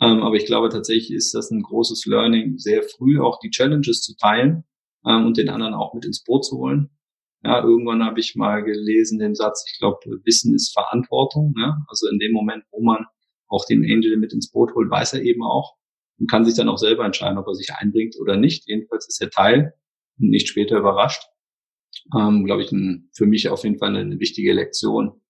Ähm, 0.00 0.22
aber 0.22 0.36
ich 0.36 0.46
glaube 0.46 0.68
tatsächlich 0.68 1.12
ist 1.12 1.34
das 1.34 1.50
ein 1.50 1.62
großes 1.62 2.06
Learning, 2.06 2.58
sehr 2.58 2.82
früh 2.82 3.20
auch 3.20 3.40
die 3.40 3.50
Challenges 3.50 4.00
zu 4.00 4.16
teilen 4.16 4.64
ähm, 5.06 5.26
und 5.26 5.36
den 5.36 5.48
anderen 5.48 5.74
auch 5.74 5.94
mit 5.94 6.04
ins 6.04 6.22
Boot 6.22 6.44
zu 6.44 6.58
holen. 6.58 6.90
Ja, 7.44 7.62
irgendwann 7.62 8.04
habe 8.04 8.18
ich 8.20 8.34
mal 8.34 8.64
gelesen 8.64 9.18
den 9.18 9.34
Satz, 9.34 9.64
ich 9.70 9.78
glaube, 9.78 9.98
Wissen 10.24 10.54
ist 10.54 10.72
Verantwortung. 10.72 11.52
Ne? 11.56 11.76
Also 11.88 12.08
in 12.08 12.18
dem 12.18 12.32
Moment, 12.32 12.64
wo 12.70 12.82
man 12.82 13.06
auch 13.48 13.64
den 13.64 13.84
Angel 13.84 14.16
mit 14.16 14.32
ins 14.32 14.50
Boot 14.50 14.74
holt, 14.74 14.90
weiß 14.90 15.14
er 15.14 15.22
eben 15.22 15.42
auch, 15.42 15.76
und 16.18 16.30
kann 16.30 16.44
sich 16.44 16.54
dann 16.54 16.68
auch 16.68 16.78
selber 16.78 17.04
entscheiden, 17.04 17.38
ob 17.38 17.46
er 17.46 17.54
sich 17.54 17.72
einbringt 17.72 18.16
oder 18.20 18.36
nicht. 18.36 18.66
Jedenfalls 18.66 19.08
ist 19.08 19.20
er 19.20 19.30
Teil 19.30 19.74
und 20.18 20.30
nicht 20.30 20.48
später 20.48 20.78
überrascht. 20.78 21.22
Ähm, 22.16 22.44
Glaube 22.44 22.62
ich, 22.62 22.72
ein, 22.72 23.08
für 23.12 23.26
mich 23.26 23.48
auf 23.48 23.64
jeden 23.64 23.78
Fall 23.78 23.90
eine, 23.90 24.00
eine 24.00 24.18
wichtige 24.18 24.52
Lektion. 24.52 25.20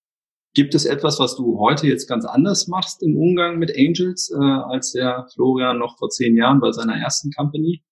Gibt 0.59 0.75
es 0.75 0.87
etwas, 0.87 1.21
was 1.21 1.37
du 1.37 1.61
heute 1.61 1.87
jetzt 1.87 2.09
ganz 2.09 2.25
anders 2.25 2.67
machst 2.67 3.00
im 3.05 3.17
Umgang 3.17 3.61
mit 3.61 3.71
Angels, 3.79 4.29
äh, 4.33 4.45
als 4.45 4.91
der 4.91 5.29
Florian 5.33 5.79
noch 5.79 5.97
vor 5.99 6.09
zehn 6.09 6.37
Jahren 6.37 6.59
bei 6.59 6.73
seiner 6.73 6.97
ersten 6.97 7.31
Company? 7.31 7.85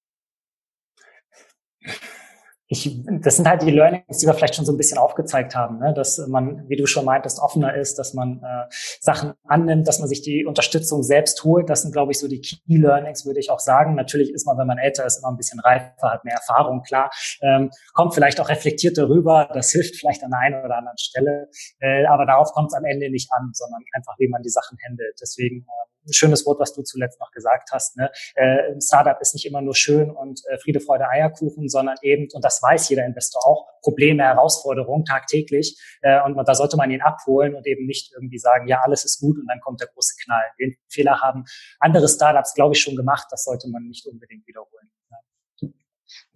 Ich, 2.68 3.00
das 3.20 3.36
sind 3.36 3.48
halt 3.48 3.62
die 3.62 3.70
Learnings, 3.70 4.18
die 4.18 4.26
wir 4.26 4.34
vielleicht 4.34 4.56
schon 4.56 4.64
so 4.64 4.72
ein 4.72 4.76
bisschen 4.76 4.98
aufgezeigt 4.98 5.54
haben, 5.54 5.78
ne? 5.78 5.94
dass 5.94 6.18
man, 6.26 6.68
wie 6.68 6.76
du 6.76 6.86
schon 6.86 7.04
meintest, 7.04 7.38
offener 7.38 7.76
ist, 7.76 7.96
dass 7.96 8.12
man 8.12 8.42
äh, 8.42 8.66
Sachen 9.00 9.34
annimmt, 9.44 9.86
dass 9.86 10.00
man 10.00 10.08
sich 10.08 10.22
die 10.22 10.44
Unterstützung 10.44 11.04
selbst 11.04 11.44
holt. 11.44 11.70
Das 11.70 11.82
sind, 11.82 11.92
glaube 11.92 12.10
ich, 12.10 12.18
so 12.18 12.26
die 12.26 12.40
Key 12.40 12.58
Learnings, 12.66 13.24
würde 13.24 13.38
ich 13.38 13.50
auch 13.50 13.60
sagen. 13.60 13.94
Natürlich 13.94 14.32
ist 14.32 14.46
man, 14.46 14.58
wenn 14.58 14.66
man 14.66 14.78
älter 14.78 15.06
ist, 15.06 15.18
immer 15.18 15.28
ein 15.28 15.36
bisschen 15.36 15.60
reifer, 15.60 16.10
hat 16.10 16.24
mehr 16.24 16.34
Erfahrung, 16.34 16.82
klar, 16.82 17.10
ähm, 17.40 17.70
kommt 17.94 18.14
vielleicht 18.14 18.40
auch 18.40 18.48
reflektiert 18.48 18.98
darüber. 18.98 19.48
Das 19.52 19.70
hilft 19.70 19.94
vielleicht 19.94 20.24
an 20.24 20.30
der 20.30 20.40
einen 20.40 20.64
oder 20.64 20.78
anderen 20.78 20.98
Stelle, 20.98 21.48
äh, 21.78 22.04
aber 22.06 22.26
darauf 22.26 22.52
kommt 22.52 22.72
es 22.72 22.74
am 22.74 22.84
Ende 22.84 23.10
nicht 23.10 23.30
an, 23.32 23.50
sondern 23.52 23.82
einfach, 23.92 24.14
wie 24.18 24.28
man 24.28 24.42
die 24.42 24.50
Sachen 24.50 24.76
handelt. 24.88 25.16
Deswegen 25.20 25.60
äh, 25.60 25.95
ein 26.06 26.12
schönes 26.12 26.46
Wort, 26.46 26.60
was 26.60 26.74
du 26.74 26.82
zuletzt 26.82 27.20
noch 27.20 27.30
gesagt 27.30 27.70
hast. 27.72 27.96
Ne? 27.96 28.10
Äh, 28.34 28.72
ein 28.72 28.80
Startup 28.80 29.20
ist 29.20 29.34
nicht 29.34 29.46
immer 29.46 29.60
nur 29.60 29.74
schön 29.74 30.10
und 30.10 30.40
äh, 30.48 30.58
Friede, 30.58 30.80
Freude, 30.80 31.08
Eierkuchen, 31.08 31.68
sondern 31.68 31.96
eben, 32.02 32.28
und 32.32 32.44
das 32.44 32.62
weiß 32.62 32.88
jeder 32.88 33.04
Investor 33.04 33.46
auch, 33.46 33.66
Probleme, 33.82 34.24
Herausforderungen 34.24 35.04
tagtäglich. 35.04 35.78
Äh, 36.02 36.20
und 36.22 36.36
da 36.36 36.54
sollte 36.54 36.76
man 36.76 36.90
ihn 36.90 37.02
abholen 37.02 37.54
und 37.54 37.66
eben 37.66 37.86
nicht 37.86 38.12
irgendwie 38.14 38.38
sagen, 38.38 38.66
ja, 38.68 38.80
alles 38.82 39.04
ist 39.04 39.20
gut 39.20 39.38
und 39.38 39.46
dann 39.48 39.60
kommt 39.60 39.80
der 39.80 39.88
große 39.88 40.14
Knall. 40.24 40.44
Den 40.58 40.76
Fehler 40.88 41.20
haben 41.20 41.44
andere 41.78 42.08
Startups, 42.08 42.54
glaube 42.54 42.74
ich, 42.74 42.80
schon 42.80 42.96
gemacht. 42.96 43.26
Das 43.30 43.44
sollte 43.44 43.68
man 43.68 43.84
nicht 43.84 44.06
unbedingt 44.06 44.46
wiederholen. 44.46 44.75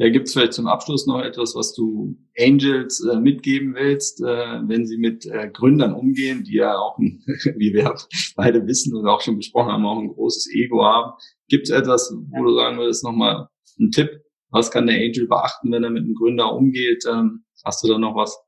Ja, 0.00 0.08
gibt 0.08 0.28
es 0.28 0.32
vielleicht 0.32 0.54
zum 0.54 0.66
Abschluss 0.66 1.06
noch 1.06 1.20
etwas, 1.20 1.54
was 1.54 1.74
du 1.74 2.16
Angels 2.38 3.04
äh, 3.04 3.20
mitgeben 3.20 3.74
willst, 3.74 4.22
äh, 4.22 4.24
wenn 4.24 4.86
sie 4.86 4.96
mit 4.96 5.26
äh, 5.26 5.50
Gründern 5.52 5.92
umgehen, 5.92 6.42
die 6.42 6.54
ja 6.54 6.74
auch, 6.74 6.96
ein, 6.96 7.22
wie 7.58 7.74
wir 7.74 7.94
beide 8.34 8.66
wissen 8.66 8.96
und 8.96 9.06
auch 9.06 9.20
schon 9.20 9.36
besprochen 9.36 9.70
haben, 9.70 9.84
auch 9.84 9.98
ein 9.98 10.08
großes 10.08 10.54
Ego 10.54 10.82
haben. 10.86 11.12
Gibt 11.48 11.68
es 11.68 11.70
etwas, 11.70 12.16
wo 12.30 12.44
du 12.44 12.54
sagen 12.54 12.78
würdest, 12.78 13.04
nochmal 13.04 13.48
ein 13.78 13.90
Tipp? 13.90 14.08
Was 14.48 14.70
kann 14.70 14.86
der 14.86 14.96
Angel 14.96 15.28
beachten, 15.28 15.70
wenn 15.70 15.84
er 15.84 15.90
mit 15.90 16.04
einem 16.04 16.14
Gründer 16.14 16.54
umgeht? 16.54 17.04
Ähm, 17.06 17.44
hast 17.62 17.84
du 17.84 17.88
da 17.88 17.98
noch 17.98 18.16
was? 18.16 18.42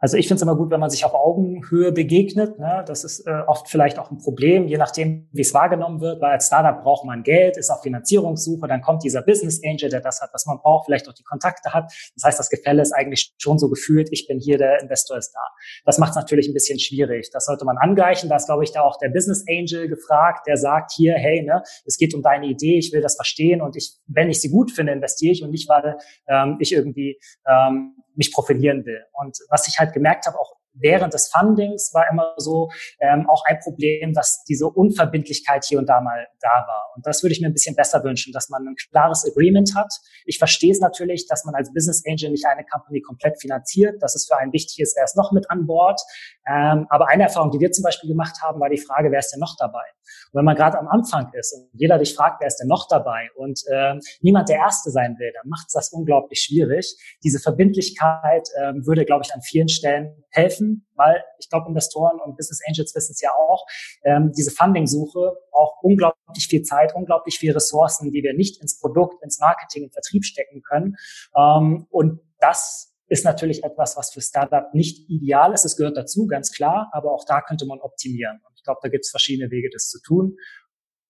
Also 0.00 0.16
ich 0.16 0.26
finde 0.26 0.36
es 0.36 0.42
immer 0.42 0.56
gut, 0.56 0.70
wenn 0.70 0.80
man 0.80 0.88
sich 0.88 1.04
auf 1.04 1.12
Augenhöhe 1.12 1.92
begegnet. 1.92 2.58
Ne? 2.58 2.82
Das 2.86 3.04
ist 3.04 3.26
äh, 3.26 3.42
oft 3.46 3.68
vielleicht 3.68 3.98
auch 3.98 4.10
ein 4.10 4.16
Problem, 4.16 4.66
je 4.66 4.78
nachdem, 4.78 5.28
wie 5.32 5.42
es 5.42 5.52
wahrgenommen 5.52 6.00
wird, 6.00 6.22
weil 6.22 6.32
als 6.32 6.46
Startup 6.46 6.82
braucht 6.82 7.04
man 7.04 7.22
Geld, 7.22 7.58
ist 7.58 7.68
auf 7.70 7.82
Finanzierungssuche, 7.82 8.66
dann 8.66 8.80
kommt 8.80 9.04
dieser 9.04 9.20
Business 9.22 9.60
Angel, 9.62 9.90
der 9.90 10.00
das 10.00 10.22
hat, 10.22 10.30
was 10.32 10.46
man 10.46 10.58
braucht, 10.58 10.86
vielleicht 10.86 11.06
auch 11.06 11.12
die 11.12 11.22
Kontakte 11.22 11.74
hat. 11.74 11.92
Das 12.14 12.24
heißt, 12.24 12.38
das 12.38 12.48
Gefälle 12.48 12.80
ist 12.80 12.92
eigentlich 12.92 13.34
schon 13.38 13.58
so 13.58 13.68
gefühlt, 13.68 14.08
ich 14.10 14.26
bin 14.26 14.40
hier, 14.40 14.56
der 14.56 14.80
Investor 14.80 15.18
ist 15.18 15.32
da. 15.32 15.40
Das 15.84 15.98
macht 15.98 16.10
es 16.10 16.16
natürlich 16.16 16.48
ein 16.48 16.54
bisschen 16.54 16.78
schwierig. 16.78 17.30
Das 17.30 17.44
sollte 17.44 17.66
man 17.66 17.76
angleichen. 17.76 18.30
Da 18.30 18.36
ist, 18.36 18.46
glaube 18.46 18.64
ich, 18.64 18.72
da 18.72 18.80
auch 18.80 18.96
der 18.96 19.10
Business 19.10 19.44
Angel 19.48 19.86
gefragt, 19.88 20.46
der 20.46 20.56
sagt 20.56 20.92
hier, 20.92 21.14
hey, 21.14 21.42
ne, 21.42 21.62
es 21.84 21.98
geht 21.98 22.14
um 22.14 22.22
deine 22.22 22.46
Idee, 22.46 22.78
ich 22.78 22.92
will 22.94 23.02
das 23.02 23.16
verstehen 23.16 23.60
und 23.60 23.76
ich, 23.76 23.98
wenn 24.06 24.30
ich 24.30 24.40
sie 24.40 24.50
gut 24.50 24.70
finde, 24.70 24.92
investiere 24.92 25.32
ich 25.32 25.42
und 25.42 25.50
nicht, 25.50 25.68
weil 25.68 25.98
ähm, 26.26 26.56
ich 26.58 26.72
irgendwie 26.72 27.18
ähm, 27.46 27.96
mich 28.20 28.32
profilieren 28.32 28.84
will. 28.84 29.02
Und 29.14 29.38
was 29.48 29.66
ich 29.66 29.78
halt 29.78 29.94
gemerkt 29.94 30.26
habe, 30.26 30.38
auch 30.38 30.59
während 30.80 31.14
des 31.14 31.28
Fundings 31.28 31.90
war 31.94 32.04
immer 32.10 32.34
so 32.36 32.70
ähm, 33.00 33.28
auch 33.28 33.44
ein 33.46 33.58
Problem, 33.60 34.12
dass 34.12 34.44
diese 34.48 34.66
Unverbindlichkeit 34.66 35.64
hier 35.64 35.78
und 35.78 35.86
da 35.86 36.00
mal 36.00 36.26
da 36.40 36.64
war. 36.66 36.92
Und 36.96 37.06
das 37.06 37.22
würde 37.22 37.32
ich 37.32 37.40
mir 37.40 37.48
ein 37.48 37.52
bisschen 37.52 37.76
besser 37.76 38.02
wünschen, 38.04 38.32
dass 38.32 38.48
man 38.48 38.66
ein 38.66 38.74
klares 38.90 39.24
Agreement 39.30 39.74
hat. 39.76 39.92
Ich 40.24 40.38
verstehe 40.38 40.72
es 40.72 40.80
natürlich, 40.80 41.26
dass 41.26 41.44
man 41.44 41.54
als 41.54 41.72
Business 41.72 42.02
Angel 42.06 42.30
nicht 42.30 42.46
eine 42.46 42.64
Company 42.64 43.00
komplett 43.00 43.40
finanziert. 43.40 44.02
Das 44.02 44.14
ist 44.14 44.28
für 44.28 44.38
einen 44.38 44.52
wichtig 44.52 44.80
ist, 44.80 44.96
wer 44.96 45.04
ist 45.04 45.16
noch 45.16 45.32
mit 45.32 45.50
an 45.50 45.66
Bord. 45.66 46.00
Ähm, 46.48 46.86
aber 46.88 47.08
eine 47.08 47.24
Erfahrung, 47.24 47.50
die 47.50 47.60
wir 47.60 47.70
zum 47.70 47.84
Beispiel 47.84 48.08
gemacht 48.08 48.36
haben, 48.42 48.60
war 48.60 48.68
die 48.68 48.78
Frage, 48.78 49.10
wer 49.10 49.18
ist 49.18 49.30
denn 49.30 49.40
noch 49.40 49.56
dabei? 49.58 49.84
Und 50.32 50.38
wenn 50.38 50.44
man 50.44 50.56
gerade 50.56 50.78
am 50.78 50.88
Anfang 50.88 51.32
ist 51.34 51.52
und 51.52 51.68
jeder 51.72 51.98
dich 51.98 52.14
fragt, 52.14 52.40
wer 52.40 52.48
ist 52.48 52.56
denn 52.56 52.68
noch 52.68 52.88
dabei 52.88 53.28
und 53.36 53.60
äh, 53.68 53.94
niemand 54.20 54.48
der 54.48 54.56
Erste 54.56 54.90
sein 54.90 55.16
will, 55.18 55.32
dann 55.34 55.48
macht 55.48 55.66
es 55.68 55.74
das 55.74 55.92
unglaublich 55.92 56.40
schwierig. 56.40 56.96
Diese 57.22 57.38
Verbindlichkeit 57.38 58.48
äh, 58.56 58.72
würde, 58.86 59.04
glaube 59.04 59.22
ich, 59.24 59.34
an 59.34 59.42
vielen 59.42 59.68
Stellen 59.68 60.24
helfen, 60.30 60.86
weil 60.94 61.22
ich 61.38 61.48
glaube, 61.48 61.68
Investoren 61.68 62.20
und 62.20 62.36
Business 62.36 62.60
Angels 62.66 62.94
wissen 62.94 63.12
es 63.12 63.20
ja 63.20 63.30
auch, 63.30 63.66
ähm, 64.04 64.32
diese 64.36 64.50
Funding-Suche 64.50 65.36
auch 65.52 65.82
unglaublich 65.82 66.46
viel 66.48 66.62
Zeit, 66.62 66.94
unglaublich 66.94 67.38
viel 67.38 67.52
Ressourcen, 67.52 68.10
die 68.10 68.22
wir 68.22 68.34
nicht 68.34 68.60
ins 68.60 68.78
Produkt, 68.78 69.22
ins 69.22 69.40
Marketing, 69.40 69.84
in 69.84 69.90
Vertrieb 69.90 70.24
stecken 70.24 70.62
können. 70.62 70.96
Ähm, 71.36 71.86
und 71.90 72.20
das 72.38 72.90
ist 73.10 73.24
natürlich 73.24 73.64
etwas, 73.64 73.96
was 73.96 74.12
für 74.12 74.20
Startup 74.20 74.72
nicht 74.72 75.10
ideal 75.10 75.52
ist. 75.52 75.64
Es 75.64 75.76
gehört 75.76 75.96
dazu, 75.96 76.26
ganz 76.26 76.52
klar, 76.52 76.88
aber 76.92 77.12
auch 77.12 77.24
da 77.26 77.40
könnte 77.40 77.66
man 77.66 77.80
optimieren. 77.80 78.40
Und 78.46 78.52
ich 78.54 78.62
glaube, 78.62 78.78
da 78.82 78.88
gibt 78.88 79.04
es 79.04 79.10
verschiedene 79.10 79.50
Wege, 79.50 79.68
das 79.72 79.88
zu 79.88 80.00
tun. 80.00 80.36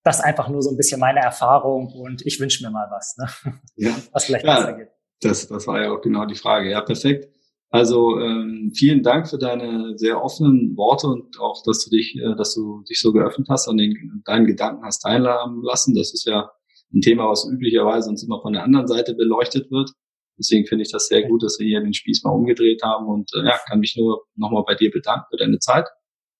Das 0.03 0.17
ist 0.17 0.23
einfach 0.23 0.49
nur 0.49 0.63
so 0.63 0.71
ein 0.71 0.77
bisschen 0.77 0.99
meine 0.99 1.19
Erfahrung 1.19 1.93
und 1.93 2.25
ich 2.25 2.39
wünsche 2.39 2.63
mir 2.65 2.71
mal 2.71 2.87
was, 2.89 3.17
ne? 3.17 3.53
ja. 3.75 3.95
was 4.11 4.25
vielleicht 4.25 4.45
ja, 4.45 4.55
besser 4.55 4.73
geht. 4.73 4.89
Das, 5.21 5.47
das 5.47 5.67
war 5.67 5.79
ja 5.79 5.91
auch 5.91 6.01
genau 6.01 6.25
die 6.25 6.35
Frage. 6.35 6.71
Ja, 6.71 6.81
perfekt. 6.81 7.29
Also 7.71 8.19
ähm, 8.19 8.73
vielen 8.75 9.01
Dank 9.01 9.29
für 9.29 9.37
deine 9.37 9.97
sehr 9.97 10.21
offenen 10.21 10.75
Worte 10.75 11.07
und 11.07 11.39
auch, 11.39 11.63
dass 11.63 11.85
du 11.85 11.89
dich, 11.89 12.17
äh, 12.17 12.35
dass 12.35 12.53
du 12.53 12.83
dich 12.89 12.99
so 12.99 13.13
geöffnet 13.13 13.47
hast 13.49 13.69
und 13.69 13.77
den, 13.77 14.21
deinen 14.25 14.45
Gedanken 14.45 14.83
hast 14.83 14.99
teilhaben 14.99 15.63
lassen. 15.63 15.95
Das 15.95 16.13
ist 16.13 16.25
ja 16.25 16.51
ein 16.93 16.99
Thema, 16.99 17.29
was 17.29 17.49
üblicherweise 17.49 18.09
uns 18.09 18.23
immer 18.23 18.41
von 18.41 18.51
der 18.51 18.63
anderen 18.63 18.87
Seite 18.87 19.15
beleuchtet 19.15 19.71
wird. 19.71 19.91
Deswegen 20.37 20.65
finde 20.65 20.83
ich 20.83 20.91
das 20.91 21.07
sehr 21.07 21.25
gut, 21.27 21.43
dass 21.43 21.59
wir 21.59 21.67
hier 21.67 21.79
den 21.79 21.93
Spieß 21.93 22.23
mal 22.23 22.31
umgedreht 22.31 22.81
haben 22.83 23.07
und 23.07 23.31
äh, 23.35 23.45
ja, 23.45 23.57
kann 23.69 23.79
mich 23.79 23.95
nur 23.95 24.25
nochmal 24.35 24.63
bei 24.67 24.75
dir 24.75 24.91
bedanken 24.91 25.25
für 25.29 25.37
deine 25.37 25.59
Zeit 25.59 25.87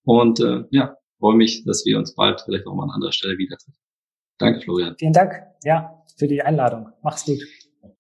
und 0.04 0.42
äh, 0.42 0.64
ja, 0.72 0.98
freue 1.20 1.38
mich, 1.38 1.64
dass 1.64 1.86
wir 1.86 1.98
uns 1.98 2.14
bald 2.14 2.42
vielleicht 2.42 2.68
auch 2.68 2.76
mal 2.76 2.84
an 2.84 2.92
anderer 2.92 3.14
Stelle 3.14 3.38
wieder 3.38 3.56
treffen. 3.56 3.78
Danke, 4.38 4.60
Florian. 4.62 4.96
Vielen 4.98 5.14
Dank, 5.14 5.34
ja, 5.64 6.04
für 6.18 6.28
die 6.28 6.42
Einladung. 6.42 6.90
Mach's 7.04 7.24
gut. 7.24 7.40